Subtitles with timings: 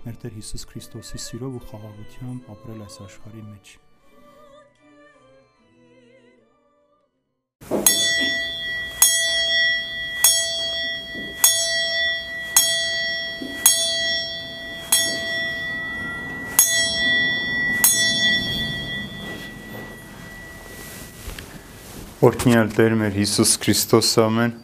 [0.00, 3.72] մեր Տեր Հիսուս Քրիստոսի սիրով ու խաղաղությամբ ապրել այս աշխարհի մեջ։
[22.30, 24.56] Օրհնյալ Տեր մեր Հիսուս Քրիստոս ամեն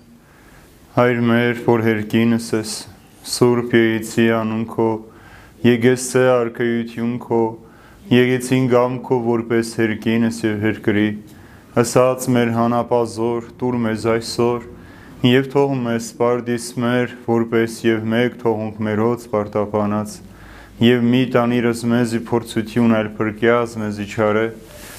[0.96, 2.72] Հայր մեր, որ հերկինս ես,
[3.36, 4.64] Սուրբ Եղեցի անուն
[5.56, 7.40] քո, Եկեսցե արքայություն քո,
[8.12, 11.08] Եկեցին գամ քո որպես հերկինս եւ հերկրի,
[11.76, 14.66] Հսած մեր հանապազոր, տուր մեզ այսօր,
[15.26, 20.14] եւ թող մեզ սպարդիս մեր, որպես եւ մեկ թողունք մերոց պարտապանած,
[20.86, 24.46] եւ մի տանիրս մեզի փորձություն այլ փրկյաց մեզի չարե,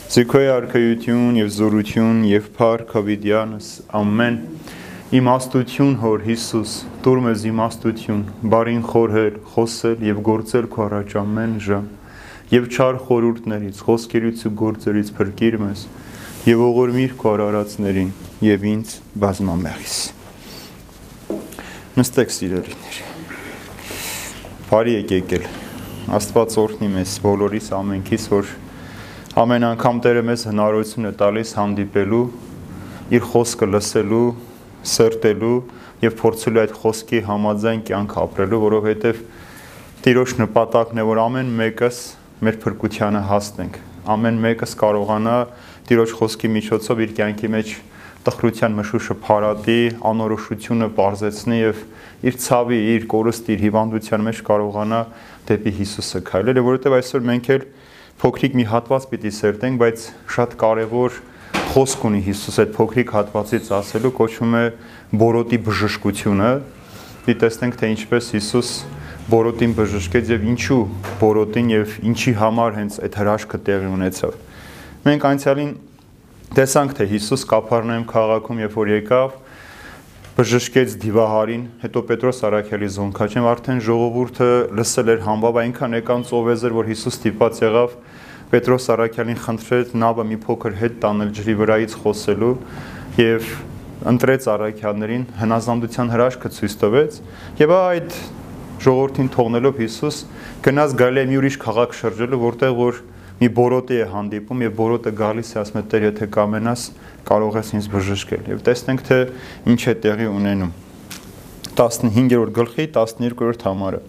[0.07, 4.37] Զիքոյ արքայություն եւ զորություն եւ փառք հավիդյանս ամեն
[5.07, 11.85] Իմաստություն հոր Հիսուս, տուր մեզ իմաստություն, բարին խորհել, խոսել եւ գործել քո առաջ ամեն ժամ։
[12.51, 15.83] Եվ չար խորուրդներից, խոսքերից ու գործերից փրկիր մեզ
[16.49, 18.09] եւ ողորմիր քո արարածներին
[18.49, 18.91] եւ ինձ
[19.23, 19.95] բազմամեղիս։
[22.01, 22.99] Նստեք սիրելիներ։
[24.67, 25.47] Բարի եկեք։
[26.19, 28.51] Աստված օրհնի մեզ բոլորիս ամենքից, որ
[29.39, 32.21] ամեն անգամ Տերը մեզ հնարավորություն է տալիս հանդիպելու,
[33.15, 34.27] իր խոսքը լսելու
[34.85, 35.57] սրտելու
[36.03, 39.21] եւ փորձելու այդ խոսքի համաձայն կյանք ապրելու, որովհետեւ
[40.07, 42.01] Տիրոջ նպատակն է, որ ամեն մեկս
[42.47, 43.79] մեր փրկությանը հասնենք։
[44.13, 45.37] Ամեն մեկս կարողանա
[45.87, 47.73] Տիրոջ խոսքի միջոցով իր կյանքի մեջ
[48.27, 51.81] տխրության մշուշը փարատի, անորոշությունը բարձեցնի եւ
[52.27, 55.01] իր ցավի, իր կորստի, իր հիվանդության մեջ կարողանա
[55.47, 57.65] դեպի Հիսուսը քայլել, որովհետեւ այսօր մենք էլ
[58.21, 61.19] փոքրիկ մի հատված պիտի սերտենք, բայց շատ կարեւոր
[61.77, 64.61] խոսք ունի Հիսուս այդ փոքրիկ հատվածից ասելու կոչվում է
[65.21, 66.47] բորոտի բժշկությունը։
[67.27, 68.71] Դի տեսնենք թե ինչպես Հիսուս
[69.29, 70.79] բորոտին բժշկեց եւ ինչու
[71.21, 74.39] բորոտին եւ ինչի համար հենց այդ հրաշքը տեղի ունեցավ։
[75.05, 75.71] Մենք անցյալին
[76.57, 79.37] տեսանք թե Հիսուս Կափառնայում քաղաքում երբ որ եկավ
[80.37, 84.49] բժշկեց դիվահարին, հետո Պետրոս Արաքյալի զոնքաչեմ արդեն ժողովուրդը
[84.81, 87.95] լսել էր համբավ այնքան եկան ծովեզեր որ Հիսուս ստիպած եղավ
[88.47, 92.51] Պետրոս Արաքյանին խնդրեց նավը մի փոքր հետ տանել ջրի վրայից խոսելու
[93.19, 93.49] եւ
[94.11, 97.19] ընտրեց Արաքյաններին հնազանդության հրաշքը ցույց տվեց
[97.59, 98.17] եւ այդ
[98.87, 100.17] ժողովրդին թողնելով Հիսուս
[100.67, 102.99] գնաց Գալիլեի ուրիշ քաղաք շրջելու որտեղ որ
[103.37, 106.83] մի բորոտի է հանդիպում եւ բորոտը գալիս է ասում է Տեր եթե կամենաս
[107.27, 109.19] կարող ես ինձ բժշկել եւ տեսնենք թե
[109.73, 110.71] ինչ է տեղի ունենում
[111.77, 114.01] 15-րդ գլխի 12-րդ համարը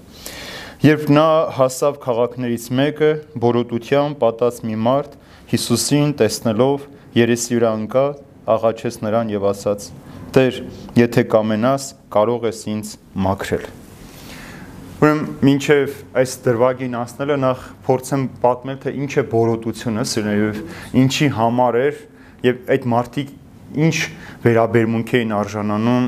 [0.78, 1.22] Երբ նա
[1.56, 3.06] հասավ քաղաքներից մեկը,
[3.42, 5.14] բորոտությամբ պատած մի մարդ
[5.50, 6.84] Հիսուսին տեսնելով
[7.18, 8.04] երեսի վրա ընկա,
[8.54, 9.86] աղաչեց նրան եւ ասաց.
[10.36, 10.60] «Տեր,
[11.00, 12.92] եթե կամենաս, կարող ես ինձ
[13.26, 13.64] մաքրել»։
[15.02, 20.60] Ուրեմն ինչեվ այս դրվագին անցնելը նախ փորձեմ պատմել թե ինչ է բորոտությունը, սիրելիներ,
[21.02, 21.98] ինչի համար էր
[22.46, 23.32] եւ այդ մարդիկ
[23.88, 23.96] ինչ
[24.46, 26.06] վերաբերմունք էին արժանանում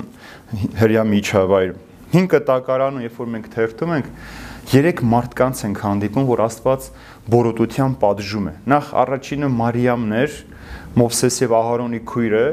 [0.79, 1.75] հрья միջավայր։
[2.11, 4.15] Հին կտակարանը, երբ որ մենք թերթում ենք,
[4.71, 6.89] երեք մարդկանց ենք հանդիպում, որ Աստված
[7.31, 10.37] բորոտության պատժում է։ Նախ առաջինը Մարիամն էր,
[11.01, 12.45] Մովսես եւ Ահարոնի քույրը,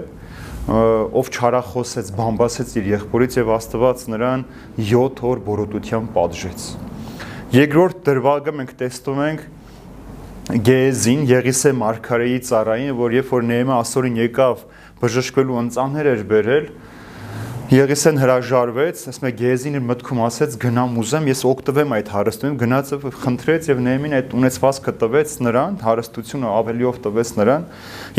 [0.67, 4.47] ով չարախոսեց, բամբասեց իր եղբորից եւ Աստված նրան
[4.89, 6.65] 7 օր բորոտության պատժեց։
[7.57, 9.45] Երկրորդ դրվագը մենք տեսնում ենք
[10.67, 14.61] Գեզին, Եղիսե Մարգարեի ծառային, որ երբ որ Նեեմը ասորին եկավ
[15.01, 16.69] բժշկվելու ընծաններ էր բերել,
[17.67, 22.91] Եղիսեն հրաժարվեց, ասում է Գեզին իր մտքում ասեց գնամ ուզեմ, ես օգտվեմ այդ հարստությունում, գնաց
[23.25, 27.67] խնդրեց եւ Նեմին այդ ունեցվածքը տվեց նրան, հարստությունը ավելիով տվեց նրան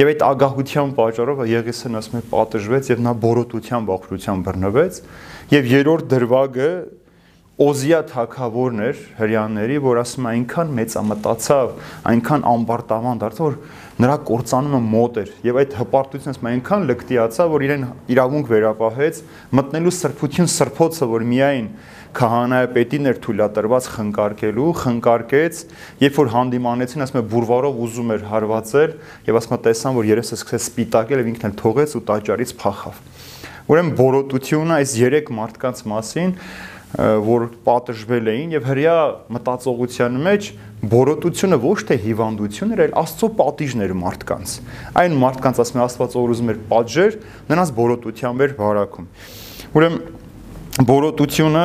[0.03, 5.03] եւ այդ ագահության պատճառով Եղիսեն ասում է պատժվեց եւ նա բորոտության բախրության բռնվեց
[5.57, 6.71] եւ երրորդ դրվագը
[7.59, 11.73] Օզիա թակավորն էր հрьяաների, որ ասում է այնքան մեծամտացավ,
[12.07, 13.57] այնքան ամբարտավան դարձավ, որ
[13.99, 19.21] նրա կործանումը մոտ էր եւ այդ հպարտությունը ասում այնքան լկտիացա, որ իրեն իրավունք վերապահեց
[19.59, 21.67] մտնելու սրբություն սրբոցը, որ միայն
[22.19, 25.61] քահանայապետին էր թույլատրված խնկարկելու, խնկարկեց,
[26.03, 28.95] երբ որ հանդիմանեցին, ասում է բուրվարով ուզում էր հարվածել
[29.29, 33.03] եւ ասում է տեսան, որ երեսը սկսեց սպիտակել եւ ինքն էլ թողեց ու տաճարից փախավ։
[33.69, 36.31] Ուրեմն բորոտությունը այս 3 մարդկանց մասին
[36.97, 38.95] որ պատժվել էին եւ հрья
[39.37, 40.47] մտածողության մեջ
[40.79, 44.53] բորոտությունը ոչ թե հիվանդություն էր, այլ Աստծո պատիժն էր մարդկանց։
[45.03, 47.17] Այն մարդկանց ասում է Աստված որ ուզում էր պատժեր,
[47.51, 49.09] նրանց բորոտությամբ էր վարակում։
[49.79, 51.65] Ուրեմն բորոտությունը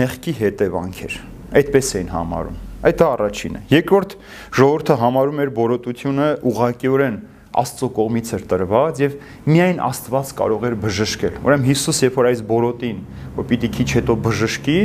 [0.00, 1.18] մեղքի հետևանք էր։
[1.60, 4.16] Այդպես էին համարում։ Այդ առաջինը։ Երկրորդ
[4.56, 7.20] ժողովուրդը համարում էր բորոտությունը ուղղակիորեն
[7.54, 9.12] Աստծո կողմից էր տրված եւ
[9.46, 12.96] միայն Աստված կարող էր բժշկել։ Ուրեմն Հիսուս երբ որ այս բորոտին,
[13.36, 14.78] որ պիտի քիչ հետո բժշկի,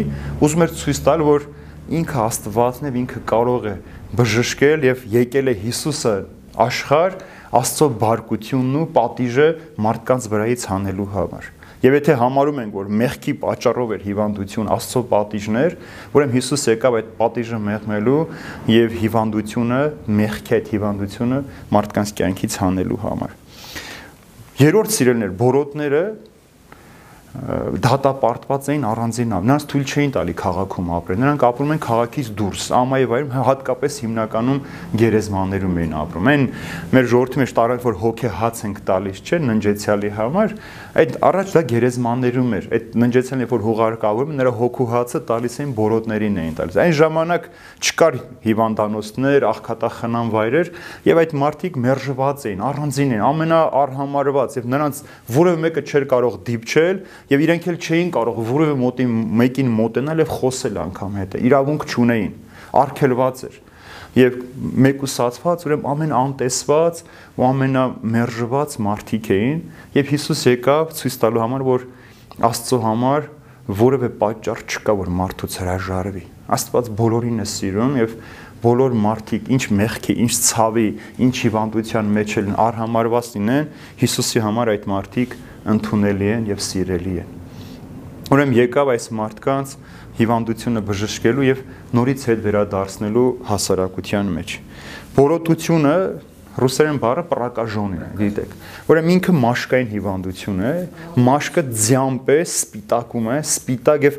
[0.45, 1.47] ուզում էր ցույց տալ, որ
[1.99, 3.75] ինքը Աստվածն է, ինքը կարող է
[4.19, 6.15] բժշկել եւ եկել է Հիսուսը
[6.69, 7.15] աշխարհ
[7.59, 9.47] Աստծո բարկությունն ու պատիժը
[9.85, 11.47] մարդկանց վրայից հանելու համար։
[11.79, 15.75] Եվ եթե համարում ենք, որ մեղքի պատճառով էր հիվանդություն Աստծո պատիժներ,
[16.11, 18.17] ուրեմն Հիսուս եկավ այդ պատիժը մեղմելու
[18.73, 19.79] եւ հիվանդությունը,
[20.19, 21.39] մեղքի այդ հիվանդությունը
[21.79, 23.37] մարդկանց կյանքից հանելու համար։
[24.59, 26.03] Երրորդ սիրելներ, բորոտները
[27.29, 33.35] դատապարտված էին առանձինավ։ Նրանց թույլ չէին տալի քաղաքում ապրել։ Նրանք ապրում են քաղաքից դուրս, ամայվայրում
[33.49, 34.61] հատկապես հիմնականում
[35.01, 36.47] գերեզմաներում էին ապրում։ Այն
[36.97, 40.57] մեր ժողովրդի մեջ տարակ որ հոգե հաց ենք տալիս, չէ, ննջեցյալի համար,
[40.97, 45.73] այդ առաջ դա գերեզմաներում էր։ Այդ ննջեցյալն երբ որ հուղարկավորում նրա հոգու հացը տալիս էին
[45.77, 47.45] բորոտներին էին տալիս։ Այն ժամանակ
[47.85, 50.71] չկար հիվանդանոցներ, աղքատախնամ վայրեր,
[51.09, 55.01] եւ այդ մարդիկ մերժված էին, առանձին էին, ամենաարհամարված եւ նրանց
[55.37, 59.09] որևէ մեկը չէր կարող դիպչել եւ իրենք էլ չէին կարող որևէ մոտի
[59.45, 62.33] մեկին մոտենալ եւ խոսել անգամ հետը։ Իրավունք չունեին,
[62.79, 63.65] արգելված էր
[64.17, 64.37] եւ
[64.85, 67.01] մեկուսացված, ուրեմն ամեն անտեսված
[67.37, 69.59] ու ամենամերժված մարդիկ էին
[69.99, 71.85] եւ Հիսուս եկավ ցույց տալու համար, որ
[72.49, 73.27] Աստծո համար
[73.79, 76.23] որևէ պատճառ չկա, որ մարդուց հրաժարվի։
[76.55, 78.15] Աստված բոլորին է սիրում եւ
[78.63, 80.87] բոլոր մարդիկ ինչ մեղքի, ինչ ցավի,
[81.25, 83.69] ինչ հիվանդության մեջ են արհամարված լինեն,
[84.01, 85.35] Հիսուսի համար այդ մարդիկ
[85.75, 87.37] ընդունելի են եւ սիրելի են։
[88.29, 89.71] Ուրեմն եկավ այս մարդկանց
[90.19, 91.61] հիվանդությունը բժշկելու եւ
[91.95, 94.57] նորից հետ վերադարձնելու հասարակության մեջ։
[95.15, 95.95] Բորոտությունը
[96.59, 98.53] ռուսերեն բառը պրակաժոնին է, գիտեք։
[98.91, 100.71] Ուրեմն ինքը մաշկային հիվանդություն է,
[101.27, 104.17] մաշկը ձյամբ է, սպիտակում է, սպիտակ եւ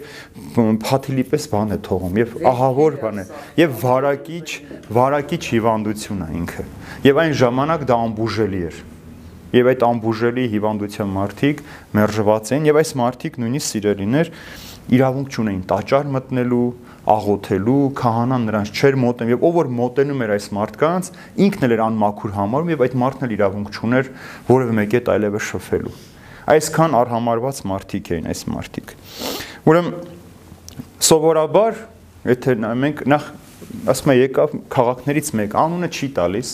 [0.86, 3.24] փաթիլի պես բան է թողում եւ ահավոր բան է
[3.60, 4.48] եւ վարակիչ,
[5.00, 6.64] վարակիչ հիվանդություն է ինքը։
[7.10, 8.80] Եվ այն ժամանակ դա ամբուժելի էր
[9.50, 11.62] եւ այդ ամբուժելի հիվանդության մարդիկ
[11.98, 14.30] մերժված են եւ այս մարդիկ նույնիսկ սիրելիներ
[14.94, 16.68] իրավունք չունեին տաճար մտնելու,
[17.10, 21.10] աղոթելու, քահանան նրանց չէր մոտենում եւ ով որ մոտենում էր այս մարդկանց,
[21.46, 24.10] ինքն էլ էր անմաքուր համարում եւ այդ մարդն էլ իրավունք չուներ
[24.50, 25.94] որևէ մեկի հետ այլևս շփվելու։
[26.50, 28.94] Այսքան արհամարված մարդիկ էին այս մարդիկ։
[29.70, 29.94] Ուրեմն
[31.10, 31.78] սովորաբար,
[32.30, 33.28] եթե մենք նախ
[33.90, 36.50] ասում եմ եկավ քաղաքներից մեկ անունը չի տալիս,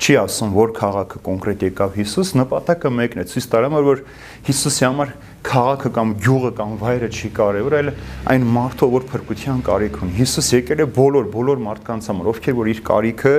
[0.00, 4.00] չի ասում, որ քաղաքը կոնկրետ եկավ Հիսուս, նպատակը մեկն է, ցույց տարամ որ
[4.48, 5.12] Հիսուսի համար
[5.46, 7.90] քաղաքը կամ գյուղը կամ վայրը չի կարևոր, այլ
[8.32, 12.70] այն մարդը, որ փրկության կարիք ունի։ Հիսուս եկել է բոլոր բոլոր մարդկանց համար, ովքեր որ
[12.70, 13.34] իր կարիքը,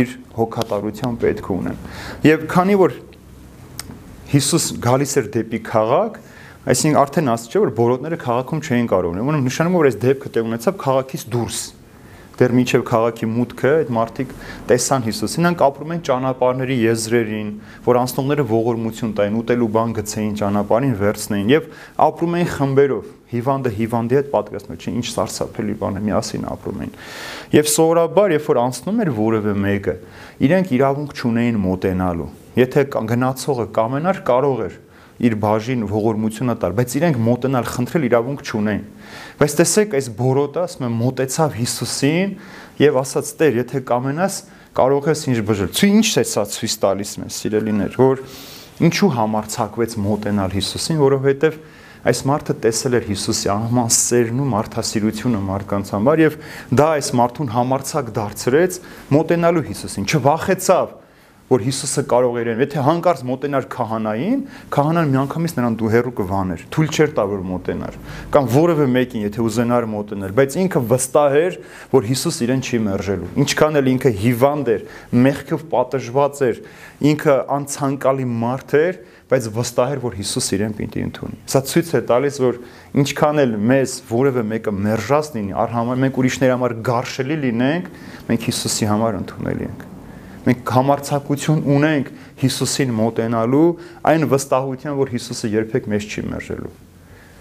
[0.00, 1.78] իր հոգատարության պետք ունեն։
[2.26, 2.96] Եվ քանի որ
[4.26, 6.20] Հիսուս գալիս էր դեպի քաղաք,
[6.66, 10.32] այսինքն արդեն ասած չէ որ բոլորները քաղաքում չէին կարող ունենալ, ուրեմն նշանակում որ այս դեպքը
[10.34, 11.60] տեղ ունեցավ քաղաքից դուրս
[12.36, 14.32] դեռ միջև քաղաքի մուտքը այդ մարդիկ
[14.68, 17.50] տեսան Հիսուսին, նրանք ապրում են ճանապարհների եզրերին,
[17.86, 21.70] որ անցնողները ողորմություն տային, ուտելու բան գցեին ճանապարհին, վերցնեին եւ
[22.06, 26.92] ապրում էին խմբերով։ Հիվանդը հիվանդի հետ պատկերացնում չէ, ինչ սարսափելի բան է, միասին ապրում էին։
[27.56, 29.94] Եվ սովորաբար, երբ որ անցնում էր որևէ մեկը,
[30.46, 34.76] իրենք իրավունք չունեին մոտենալու։ Եթե գնացողը կամենար, կարող էր
[35.16, 38.82] իր բաժին ողորմությունը տալ, բայց իրենք մոտենալ խնդրել իրավունք չունեն։
[39.40, 42.34] Բայց տեսեք, այս բորոտը ասում եմ մոտեցավ Հիսուսին
[42.82, 43.32] եւ ասաց.
[43.36, 44.34] «Տեր, եթե կամենաս,
[44.76, 48.22] կարող ես ինձ բժշկել»։ Ցույց ինչ է սա ցույց տալիս մեզ, սիրելիներ, որ
[48.86, 51.58] ինչու համարցակվեց մոտենալ Հիսուսին, որովհետեւ
[52.06, 56.36] այս մարդը տեսել էր Հիսուսի անհման սերն ու մարդասիրությունը մարդկանց համար եւ
[56.76, 58.78] դա այս մարդուն համարցակ դարձրեց
[59.16, 60.92] մոտենալու Հիսուսին։ Չվախեցավ
[61.46, 64.40] որ Հիսուսը կարող էր, եթե հանկարծ մոտենար քահանային,
[64.74, 67.98] քահանան միանգամից նրան դու հերու կվաներ, թույլ չէր տա որ մոտենար,
[68.34, 71.58] կամ որևէ մեկին, եթե ուզենար մոտենել, բայց ինքը վստահ էր,
[71.94, 74.86] որ Հիսուս իրեն չի մերժելու։ Ինչքան էլ ինքը հիվանդ էր,
[75.26, 76.60] մեղքով պատժված էր,
[77.14, 82.02] ինքը անցանկալի մարդ էր, բայց վստահ էր, որ Հիսուս իրեն պիտի ընդունի։ Սա ցույց է
[82.10, 82.60] տալիս, որ
[83.02, 87.92] ինչքան էլ մեզ որևէ մեկը մերժած լինի, արհամար մենք ուրիշների համար գարշելի լինենք,
[88.30, 89.86] մենք Հիսուսի համար ընդունելի ենք
[90.46, 92.10] մենք համարցակություն ունենք
[92.42, 93.68] Հիսուսին մոտենալու
[94.10, 96.72] այն վստահության, որ Հիսուսը երբեք մեզ չի մերժելու։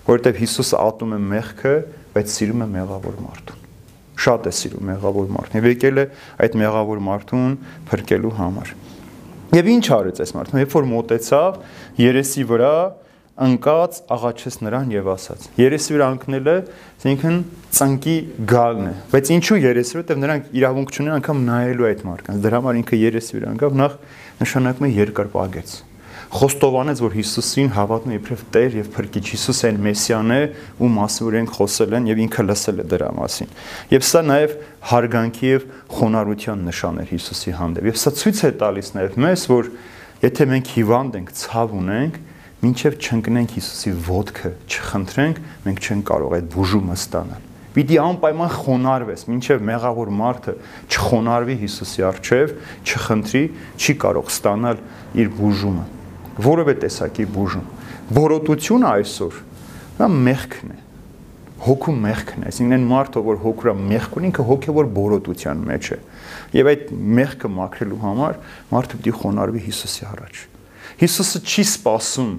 [0.05, 1.75] Որովհետև Հիսուսը ատում է մեղքը,
[2.15, 3.63] բայց սիրում է մեղավոր մարդուն։
[4.25, 6.05] Շատ է սիրում մեղավոր մարդուն։ Եվ եկել է
[6.45, 7.55] այդ մեղավոր մարդուն
[7.89, 8.75] փրկելու համար։
[9.55, 11.57] Եվ ինչ արեց այս մարդը։ Երբ որ մոտեցավ
[12.01, 12.75] երեսի վրա
[13.35, 15.47] ընկած աղաչեց նրան եւ ասաց.
[15.59, 16.53] Երեսի վրա ընկնելը,
[16.95, 17.39] այսինքն
[17.75, 18.15] ծնկի
[18.51, 22.61] գալն է։ Բայց ինչու երեսի վրա, որտեղ նրանք իրավունք չունեն անգամ նայելու այդ մարդկանց։ Դրա
[22.63, 23.99] համար ինքը երեսի վրա ընկավ, նախ
[24.45, 25.75] նշանակում է երկար պագեց
[26.35, 30.39] խոստովանեց, որ Հիսուսին հավատում է իբրև Տեր եւ Փրկիչ Հիսուս այն Մեսիան է,
[30.83, 33.53] ում որ ենք խոսել են եւ ինքը լսել է դրա մասին։
[33.93, 34.55] Եվ սա նաեւ
[34.91, 39.71] հարգանքի եւ խոնարհության նշան է Հիսուսի հանդեպ։ Եվ սա ցույց է տալիս նաեւ մեզ, որ
[40.25, 42.19] եթե մենք հիվանդ ենք, ցավ ունենք,
[42.63, 49.65] մինչև չընկնենք Հիսուսի ոտքը, չխնդրենք, մենք չենք կարող այդ բուժումը ստանալ։ Պիտի անպայման խոնարհվես, մինչև
[49.67, 50.53] մեղավոր մարդը
[50.95, 52.55] չխոնարհվի Հիսուսի առջև,
[52.87, 53.43] չխնդրի,
[53.75, 54.81] չի կարող ստանալ
[55.19, 55.85] իր բուժումը
[56.41, 57.67] որևէ տեսակի բուժում։
[58.15, 59.37] Բորոտությունը այսօր
[59.99, 60.79] դա մեղքն է։
[61.65, 65.99] Հոգու մեղքն է, այսինքն այն մարդը, որ հոգուրա մեղք ունի, ինքը հոգևոր բորոտության մեջ է։
[66.59, 68.41] Եվ այդ մեղքը մաքրելու համար
[68.75, 70.43] մարդը պիտի խոնարհվի Հիսուսի առաջ։
[70.95, 72.35] Հիսուսը չի սпасում,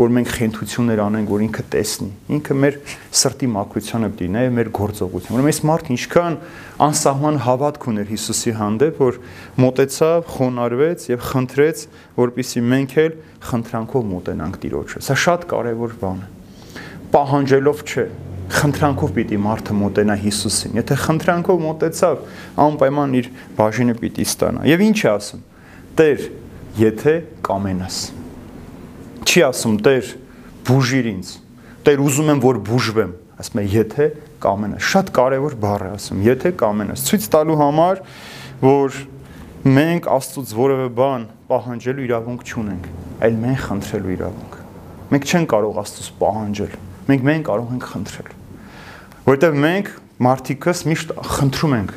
[0.00, 2.76] որ մենք խենթություններ անենք, որ ինքը տեսնի։ Ինքը մեր
[3.20, 6.38] սրտի մաքրությանը պետք է նայ, մեր գործողությունը։ Ուրեմն այս մարդը ինչքան
[6.86, 9.18] անսահման հավատք ուներ Հիսուսի հանդեպ, որ
[9.60, 11.84] մտեցավ, խոնարհվեց եւ խնդրեց,
[12.16, 13.18] որպիսի մենք էլ
[13.50, 16.30] խնդրանքով մտենանք Տիրոջը։ Սա շատ կարեւոր բան է։
[17.10, 18.06] Պահանջելով չէ,
[18.50, 22.22] խնդրանքով պիտի մարդը մտենա Հիսուսին։ Եթե խնդրանքով մտեցավ,
[22.64, 23.28] անպայման իր
[23.60, 25.42] բաժինը պիտի ստանա։ Եվ ինչ է ասում։
[26.00, 26.24] Տեր,
[26.78, 27.14] եթե
[27.46, 28.00] կամենաս
[29.30, 30.06] չի ասում Տեր
[30.66, 31.28] բուժիր ինձ։
[31.86, 34.06] Տեր ուզում եմ որ բուժվեմ, ասում է եթե
[34.42, 38.02] կամենաս։ Շատ կարևոր բառ է ասում, եթե կամենաս։ Ցույց տալու համար,
[38.64, 38.98] որ
[39.70, 44.58] մենք Աստծոց որևէ բան պահանջելու իրավունք չունենք, այլ մենք խնդրելու իրավունք։
[45.10, 46.76] Մենք չենք կարող Աստծոց պահանջել։
[47.10, 48.30] Մենք մենք կարող ենք խնդրել։
[49.30, 49.90] Որտեվ մենք
[50.26, 51.94] մարդիկս միշտ խնդրում ենք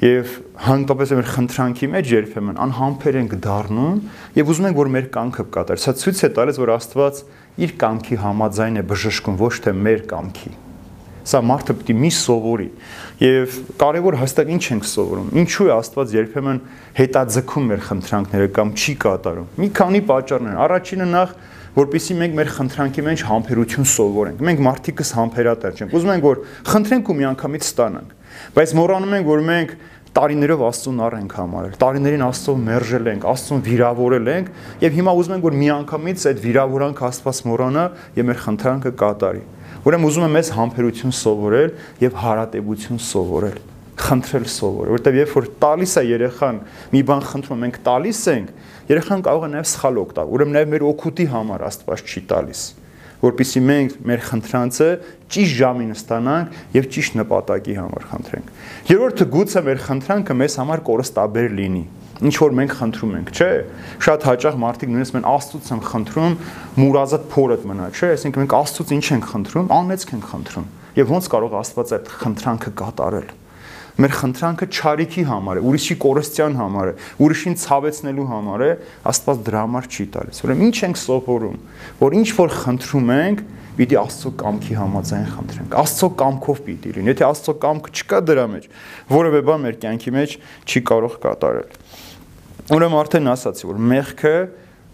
[0.00, 0.30] եւ
[0.64, 3.98] հանդիպես մեր խնդրանքի մեջ երբեմն անհամբեր ենք դառնում
[4.38, 7.20] եւ ուզում ենք որ մեր կամքը կատարի։ Սա ցույց է տալիս որ Աստված
[7.60, 10.52] իր կամքի համաձայն է բժշկում ոչ թե մեր կամքի։
[11.30, 12.68] Սա մարդը պիտի մի սովորի
[13.20, 16.60] եւ կարեւոր հստակ ինչ ենք սովորում։ Ինչու է Աստված երբեմն
[16.96, 21.34] հետաձգում մեր խնդրանքները կամ չի կատարում։ Մի քանի պատճառներ։ Առաջինը նախ
[21.76, 26.40] որpիսի մենք մեր խնդրանքի մեջ համբերություն սովորենք։ Մենք մարդիկս համբերատար չենք։ Ուզում ենք որ
[26.70, 28.16] խնդրենք ու միանգամից ստանանք։
[28.56, 29.74] Բայց մոռանում ենք, որ մենք
[30.10, 34.48] տարիներով Աստծուն առ ենք համարել։ Տարիներին Աստծով մերժել ենք, Աստծուն վիրավորել ենք
[34.82, 37.84] եւ հիմա ուզում ենք որ միանգամից այդ վիրավորանք Աստված մոռանա
[38.18, 39.44] եւ մեր խնդրանքը կատարի։
[39.86, 41.70] Ուրեմն ուզում եմ մեզ համբերություն սովորել
[42.02, 43.60] եւ հարատեվություն սովորել
[44.00, 46.60] խնդրել սովորել, որովհետեւ երբ որ տալիս է երեխան
[46.94, 48.52] մի բան խնդրում մենք տալիս ենք,
[48.90, 52.62] երեխան կարող է նաեւ սխալ օգտագործել։ Ուրեմն նաեւ մեր օգուտի համար Աստված չի տալիս
[53.20, 54.88] որpիսի մենք մեր խնդրանցը
[55.34, 58.52] ճիշտ ժամին ստանանք եւ ճիշտ նպատակի համար խնդրենք։
[58.90, 61.84] Երրորդը գուցե մեր խնդրանքը մեզ համար կորստաբեր լինի
[62.20, 63.52] ինչ որ մենք խնդրում ենք, չէ՞։
[64.04, 66.36] Շատ հաճախ մարդիկ նույնիսկ մեն Աստծուց են խնդրում,
[66.76, 70.68] մուրազատ փորդ մնա, չէ՞։ Այսինքն մենք Աստծուց ինչ ենք խնդրում, անեծք ենք խնդրում։
[71.00, 73.30] Եվ ոնց կարող Աստված այդ խնդրանքը կատարել
[74.00, 76.94] մեր խնդրանքը ճարիքի համար է, ուրիշի կորստյան համար է,
[77.26, 78.70] ուրիշին ցավեցնելու համար է,
[79.10, 81.58] Աստված դրա համար չի տալիս։ Ուրեմն ինչ ենք սովորում,
[82.00, 83.42] որ ինչ որ խնդրում ենք,
[83.80, 88.66] պիտի Աստծո կամքի համաձայն խնդրենք։ Աստծո կամքով պիտի լինի։ Եթե Աստծո կամքը չկա դրա մեջ,
[89.10, 90.34] որևէ բան մեր կյանքի մեջ
[90.68, 91.78] չի կարող կատարել։
[92.70, 94.34] Ուրեմն արդեն ասացի, որ մեղքը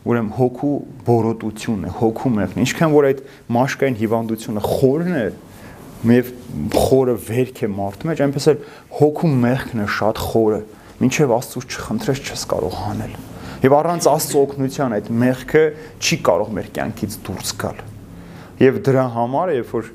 [0.07, 0.75] ուրեմն հոգու
[1.07, 3.23] բորոտությունն է, հոգու մեղն։ Ինչքան որ այդ
[3.57, 5.25] մաշկային հիվանդությունը խորն է,
[6.13, 6.31] եւ
[6.77, 8.59] խորը վերք է մարդու մեջ, այնպես էլ
[8.99, 10.61] հոգու մեղքն է շատ խորը։
[11.01, 13.15] Մինչև Աստծուց չխնդրես չես կարող հանել։
[13.67, 15.63] Եվ առանց Աստծո օգնության այդ մեղքը
[16.01, 17.81] չի կարող մեր կյանքից դուրս գալ։
[18.63, 19.91] Եվ դրա համար, երբ որ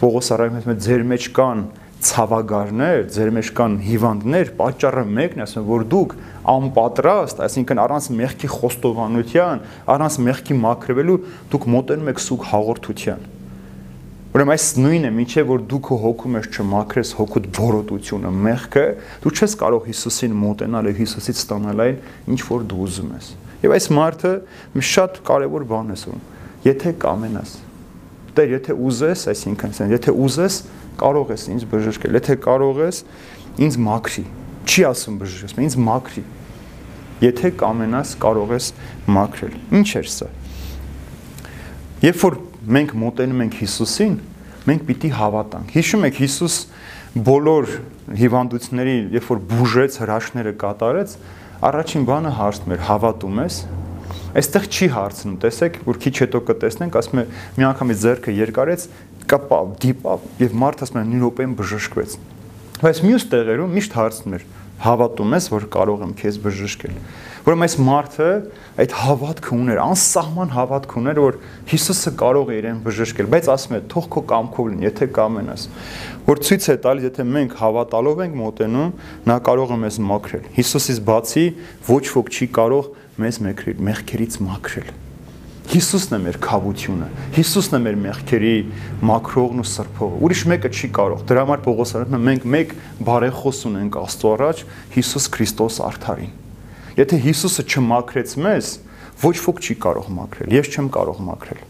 [0.00, 1.62] Պողոս առայմից մեծ ձեր մեջ կան
[2.06, 6.16] ցավագարներ, ձեր մեջ կան հիվանդներ, պատճառը մեկն է, ասում որ դուք
[6.52, 9.64] անպատրաստ, այսինքն առանց մեղքի խոստովանության,
[9.96, 11.16] առանց մեղքի մաքրվելու
[11.54, 13.24] դուք մոտենում եք սուկ հաղորդության
[14.36, 18.82] Ուրեմն այս նույնը, միջև որ դու քո հոգու մեջ չմաքրես հոգուտ բորոտությունը, մեղքը,
[19.24, 22.02] դու չես կարող Հիսուսին մոտենալ եւ Հիսուսից ստանալ այն,
[22.36, 23.30] ինչ որ դու ուզում ես։
[23.64, 24.32] Եվ այս մարդը
[24.76, 26.20] մի շատ կարևոր բան է ասում։
[26.66, 27.54] Եթե կամենաս,
[28.36, 30.56] Տեր, եթե ուզես, այսինքն եթե ուզես,
[31.00, 32.98] կարող ես ինձ բժշկել, եթե կարող ես,
[33.64, 34.24] ինձ մաքրի։
[34.66, 36.24] Չի ասում բժշկես, ինձ մաքրի։
[37.24, 38.68] Եթե կամենաս, կարող ես
[39.16, 40.28] մաքրել։ Ինչ է սա։
[42.04, 44.14] Երբ որ մենք մոտենում ենք Հիսուսին,
[44.66, 46.56] մենք պիտի հավատանք։ Հիշում եք Հիսուս
[47.26, 47.68] բոլոր
[48.20, 51.14] հիվանդությունների, երբ որ բուժեց, հրաշքները կատարեց,
[51.70, 53.60] առաջին բանը հարցնում էր՝ հավատում ես։
[54.36, 57.24] Այստեղ չի հարցնում, տեսեք, որ քիչ հետո կտեսնենք, ասում է
[57.56, 58.86] մի անգամից ձեռքը երկարեց,
[59.30, 62.16] կպավ, դիպավ եւ մարդը ասում է նույն րոպեին բժշկվեց։
[62.76, 64.44] Բայց մյուս տեղերում միշտ հարցնում էր՝
[64.76, 66.96] Հավատում ես, որ կարող եմ քեզ բժշկել։
[67.46, 68.28] Ուրեմն այս մարդը
[68.82, 71.36] այդ հավատքը ուներ, անսահման հավատք ուներ, որ
[71.70, 75.66] Հիսուսը կարող է իրեն բժշկել, բայց ասում է, թող քո կամքով լինի, եթե կամենաս։
[76.26, 78.90] Որ ցույց է տալիս, եթե մենք հավատալով ենք մոտենում,
[79.30, 81.44] նա կարող է մեզ մաքրել։ Հիսուսից բացի
[81.86, 82.88] ոչ ոք չի կարող
[83.22, 84.90] մեզ մաքրել, մեղքերից մաքրել։
[85.66, 88.52] Հիսուսն է մեր խավությունը։ Հիսուսն է մեր մեղքերի
[89.10, 92.74] մաքրողն ու սրբողը։ Ուրիշ մեկը չի կարող։ Դրա համար Պողոս ասում է մենք մեկ
[93.10, 96.45] բարեխոս ունենք Աստծո առաջ Հիսուս Քրիստոս արդարին։
[96.96, 98.68] Եթե Հիսուսը չմաքրեց մեզ,
[99.20, 101.64] ոչ ոք չի կարող մաքրել։ Ես չեմ կարող մաքրել։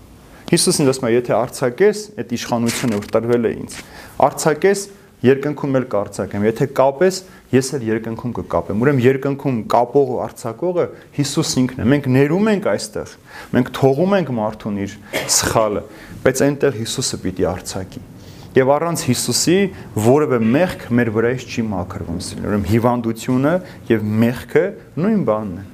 [0.46, 3.76] Հիսուսն ասում է, եթե արցակես, այդ իշխանությունը որ տրվել է ինձ,
[4.22, 4.84] արցակես
[5.26, 7.18] երկնքում էլ կարծակեմ։ Եթե կապես,
[7.56, 13.14] ես էլ երկնքում կկապեմ։ Ուրեմն երկնքում կապողը, արցակողը Հիսուս ինքն է։ Մենք ներում ենք այստեղ։
[13.56, 14.98] Մենք թողում ենք մարդուն իր
[15.40, 15.82] սխալը,
[16.26, 18.04] բայց այնտեղ Հիսուսը պիտի արցակի։
[18.56, 19.56] Եվ առանց Հիսուսի
[20.00, 23.50] որևէ մեղք մեր վրայից չի մաքրվում։ Ուրեմն հիվանդությունը
[23.90, 24.62] եւ մեղքը
[24.96, 25.64] նույն բանն է։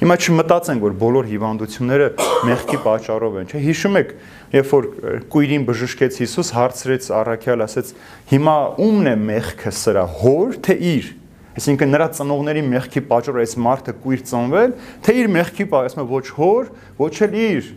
[0.00, 2.06] Հիմա չմտածենք, որ բոլոր հիվանդությունները
[2.48, 4.14] մեղքի պատճառով են, չէ՞։ Հիշում եք,
[4.56, 4.88] երբ որ
[5.32, 7.92] կույրին բժշկեց Հիսուս, հարցրեց առաքյալ, ասեց.
[8.32, 8.56] «Հիմա
[8.86, 11.10] ումն է մեղքը սրա, հոր թե իր»։
[11.56, 16.08] Այսինքն նրա ծնողների մեղքի պատճառով այս մարդը կույր ծնվել, թե իր մեղքի պատճառով, ասում է
[16.12, 17.70] ոչ հոր, ոչ էլ իր,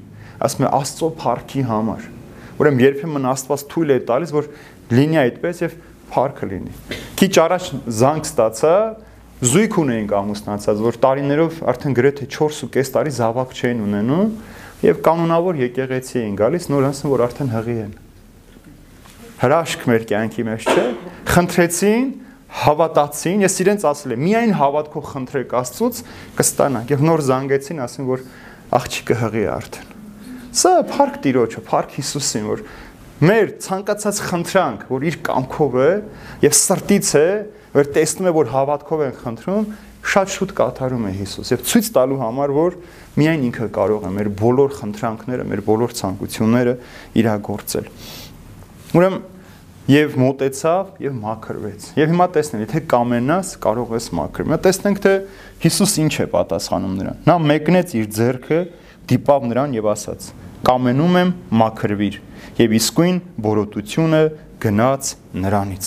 [0.43, 2.18] ասում է Աստծո փառքի համար։
[2.59, 4.49] Ուրեմն երբեմն Աստված թույլ է տալիս, որ
[4.91, 5.75] լինի այդպես եւ
[6.09, 7.67] փառքը լինի։ Քիչ առաջ
[7.99, 8.73] զանգ ստացա,
[9.39, 14.33] զույգ ունեինք ամուսնացած, որ տարիներով արդեն գրեթե 4.5 տարի զավակ չէին ունենում
[14.83, 17.93] եւ կանոնավոր եկեղեցի էին գալիս, նոր ասում որ արդեն հղի են։
[19.39, 20.85] Հրաշք մեր կյանքի մեջ չէ։
[21.29, 22.09] Խնդրեցին,
[22.59, 26.01] հավատացին, ես իրենց ասել եմ, միայն հավատքով խնդրեք Աստծուց
[26.39, 28.27] կստանաք։ Եվ նոր զանգեցին, ասին որ
[28.79, 29.88] աղջիկը հղի է արդեն։
[30.49, 32.63] Սա փառք Տիրոջը, փառք Հիսուսին, որ
[33.19, 35.89] մեր ցանկացած խնդրանք, որ իր կամքով է
[36.45, 37.27] եւ սրտից է,
[37.75, 39.67] որ տեսնում է, որ հավատքով են խնդրում,
[40.09, 42.77] շատ շուտ կատարում է Հիսուս եւ ցույց տալու համար, որ
[43.19, 46.73] միայն ինքը կարող է մեր բոլոր խնդրանքները, մեր բոլոր ցանկությունները
[47.19, 47.89] իրագործել։
[48.95, 49.27] Ուրեմն
[49.89, 55.13] եւ մոտեցավ եւ մաքրվեց։ Եվ հիմա տեսնենք, եթե կամենաս, կարող ես մաքրել։ Հիմա տեսնենք, թե
[55.65, 58.59] Հիսուս ինչ է պատասխանում նրան։ Նա մեկնեց իր ձեռքը
[59.09, 60.29] դիպավ նրան եւ ասաց.
[60.69, 62.15] «Կամենում եմ, մաքրվիր»։
[62.59, 64.21] Եվ իսկույն բորոտությունը
[64.59, 65.85] գնաց նրանից։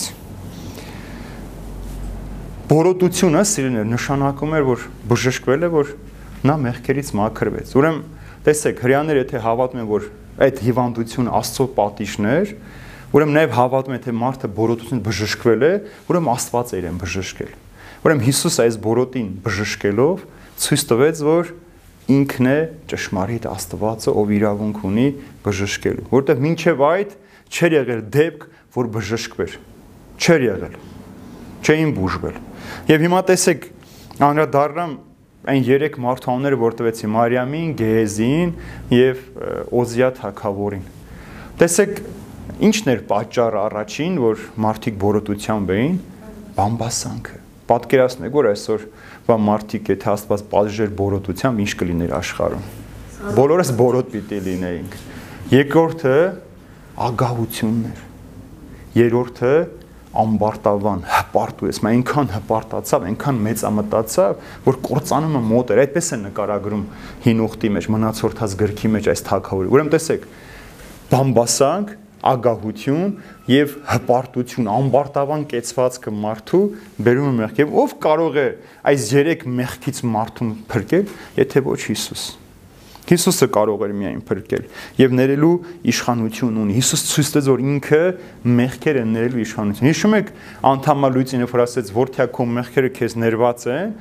[2.73, 5.91] Բորոտությունը սիրելիներ նշանակում էր, որ բժշկվել է, որ
[6.47, 7.99] նա մեղքերից մաքրվեց։ Ուրեմն,
[8.47, 10.07] տեսեք, հрьяաները եթե հավատում են, որ
[10.47, 12.53] այդ հիվանդությունը Աստծո պատիժն էր,
[13.13, 15.73] ուրեմն նաև հավատում են, թե մարդը բորոտությունից բժշկվել է,
[16.09, 17.51] ուրեմն Աստված է իրեն բժշկել։
[18.03, 20.23] Ուրեմն Հիսուս այս բորոտին բժշկելով
[20.63, 21.53] ցույց տվեց, որ
[22.11, 22.57] ինքն է
[22.91, 25.05] ճշմարիտ Աստվածը, ով իրավունք ունի
[25.45, 27.13] բժշկելու, որտեղ մինչև այդ
[27.53, 29.55] չեր եղել դեպք, որ բժշկվեր։
[30.23, 30.75] Չեր եղել։
[31.63, 32.39] Չէին բուժվել։
[32.91, 33.67] Եվ հիմա տեսեք,
[34.23, 34.95] անդրադառնամ
[35.53, 38.51] այն երեք մարդաները, որ տվեցի Մարիամին, Գեհեզին
[38.95, 39.23] եւ
[39.75, 40.85] Օզիա թագավորին։
[41.59, 41.99] Տեսեք,
[42.67, 45.97] ինչն էր պատճառը առաջին, որ մարդիկ բորոտությամբ էին,
[46.57, 47.39] բամբասանքը։
[47.73, 48.87] Պատկերացնեք, որ այսօր
[49.27, 52.65] բա մարդիկ եթե Աստված պատժեր բորոտությամբ ինչ կլիներ աշխարհում։
[53.37, 54.97] Բոլորս բորոտ պիտի լինեինք։
[55.53, 56.17] Երկրորդը
[57.07, 58.01] ագահությունն էր։
[58.99, 59.53] Երրորդը
[60.13, 66.83] ամբարտավան հպարտու ես, մա այնքան հպարտացավ, այնքան մեծամտացավ, որ կործանումը մոտ էր, այդպես է նկարագրում
[67.23, 70.27] հին ուխտի մեջ, մնացորդած գրքի մեջ այս թակավորը։ Ուրեմն տեսեք,
[71.13, 71.95] բամբասանք
[72.31, 73.09] ագահություն
[73.51, 76.61] եւ հպարտություն, ամբարտավան կեցվածքը մարդու
[77.07, 78.47] բերում է մեղք։ Եվ ով կարող է
[78.93, 81.11] այս երեք մեղքից մարդուն փրկել,
[81.43, 82.23] եթե ոչ Հիսուս։
[83.03, 85.55] Հիսուսը կարող էր միայն փրկել եւ ներելու
[85.91, 87.99] իշխանություն ունի։ Հիսուս ցույց տվեց, որ ինքը
[88.63, 90.31] մեղքերը ներելու իշխանություն։ Հիշում եք
[90.71, 93.91] անդամալույցին, որ ասեց, որթյա քո մեղքերը քեզ ներված են,